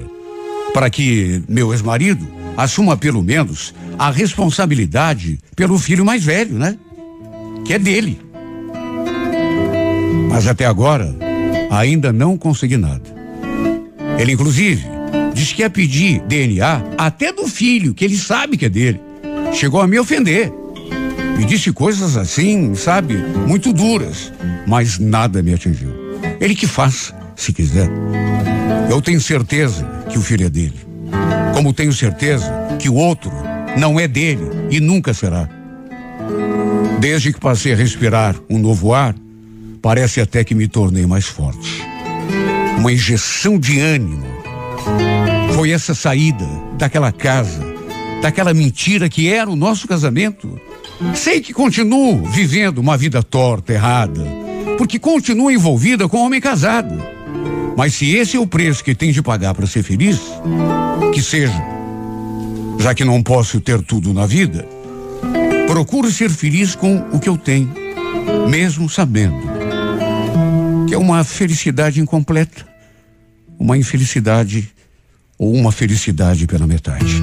[0.72, 2.24] para que meu ex-marido
[2.56, 6.78] assuma pelo menos a responsabilidade pelo filho mais velho, né?
[7.64, 8.20] Que é dele.
[10.30, 11.12] Mas até agora
[11.68, 13.02] ainda não consegui nada.
[14.20, 14.84] Ele inclusive
[15.34, 19.00] disse que ia pedir DNA até do filho, que ele sabe que é dele.
[19.52, 20.61] Chegou a me ofender.
[21.42, 24.32] Me disse coisas assim, sabe, muito duras,
[24.64, 25.90] mas nada me atingiu.
[26.40, 27.90] Ele que faça, se quiser.
[28.88, 30.78] Eu tenho certeza que o filho é dele.
[31.52, 33.32] Como tenho certeza que o outro
[33.76, 35.48] não é dele e nunca será.
[37.00, 39.12] Desde que passei a respirar um novo ar,
[39.82, 41.82] parece até que me tornei mais forte.
[42.78, 44.28] Uma injeção de ânimo.
[45.56, 46.46] Foi essa saída
[46.78, 47.66] daquela casa,
[48.22, 50.56] daquela mentira que era o nosso casamento.
[51.14, 54.24] Sei que continuo vivendo uma vida torta, errada,
[54.78, 57.00] porque continua envolvida com um homem casado.
[57.76, 60.18] Mas se esse é o preço que tem de pagar para ser feliz,
[61.12, 61.62] que seja.
[62.78, 64.66] Já que não posso ter tudo na vida,
[65.66, 67.72] procuro ser feliz com o que eu tenho,
[68.48, 69.52] mesmo sabendo
[70.88, 72.66] que é uma felicidade incompleta,
[73.58, 74.68] uma infelicidade
[75.38, 77.22] ou uma felicidade pela metade.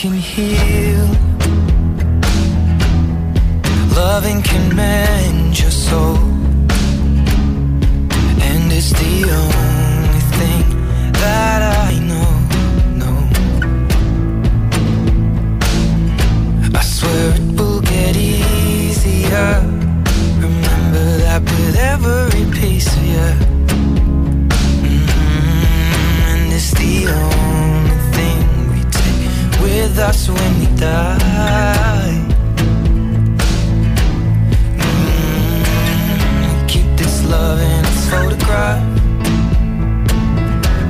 [0.00, 1.06] can heal.
[3.94, 5.09] Loving can mend
[30.80, 32.28] Mm,
[36.68, 38.82] keep this love in its photograph.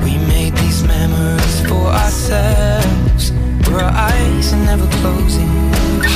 [0.04, 3.32] We made these memories for ourselves.
[3.68, 5.48] Our eyes are never closing,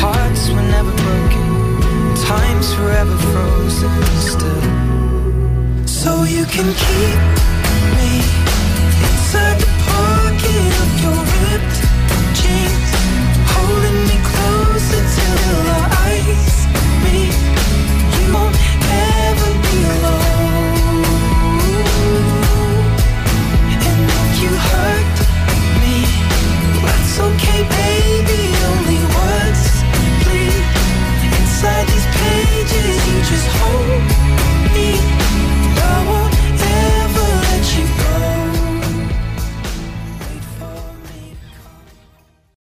[0.01, 4.63] hearts were never broken, time's forever frozen still.
[5.87, 7.24] So you can keep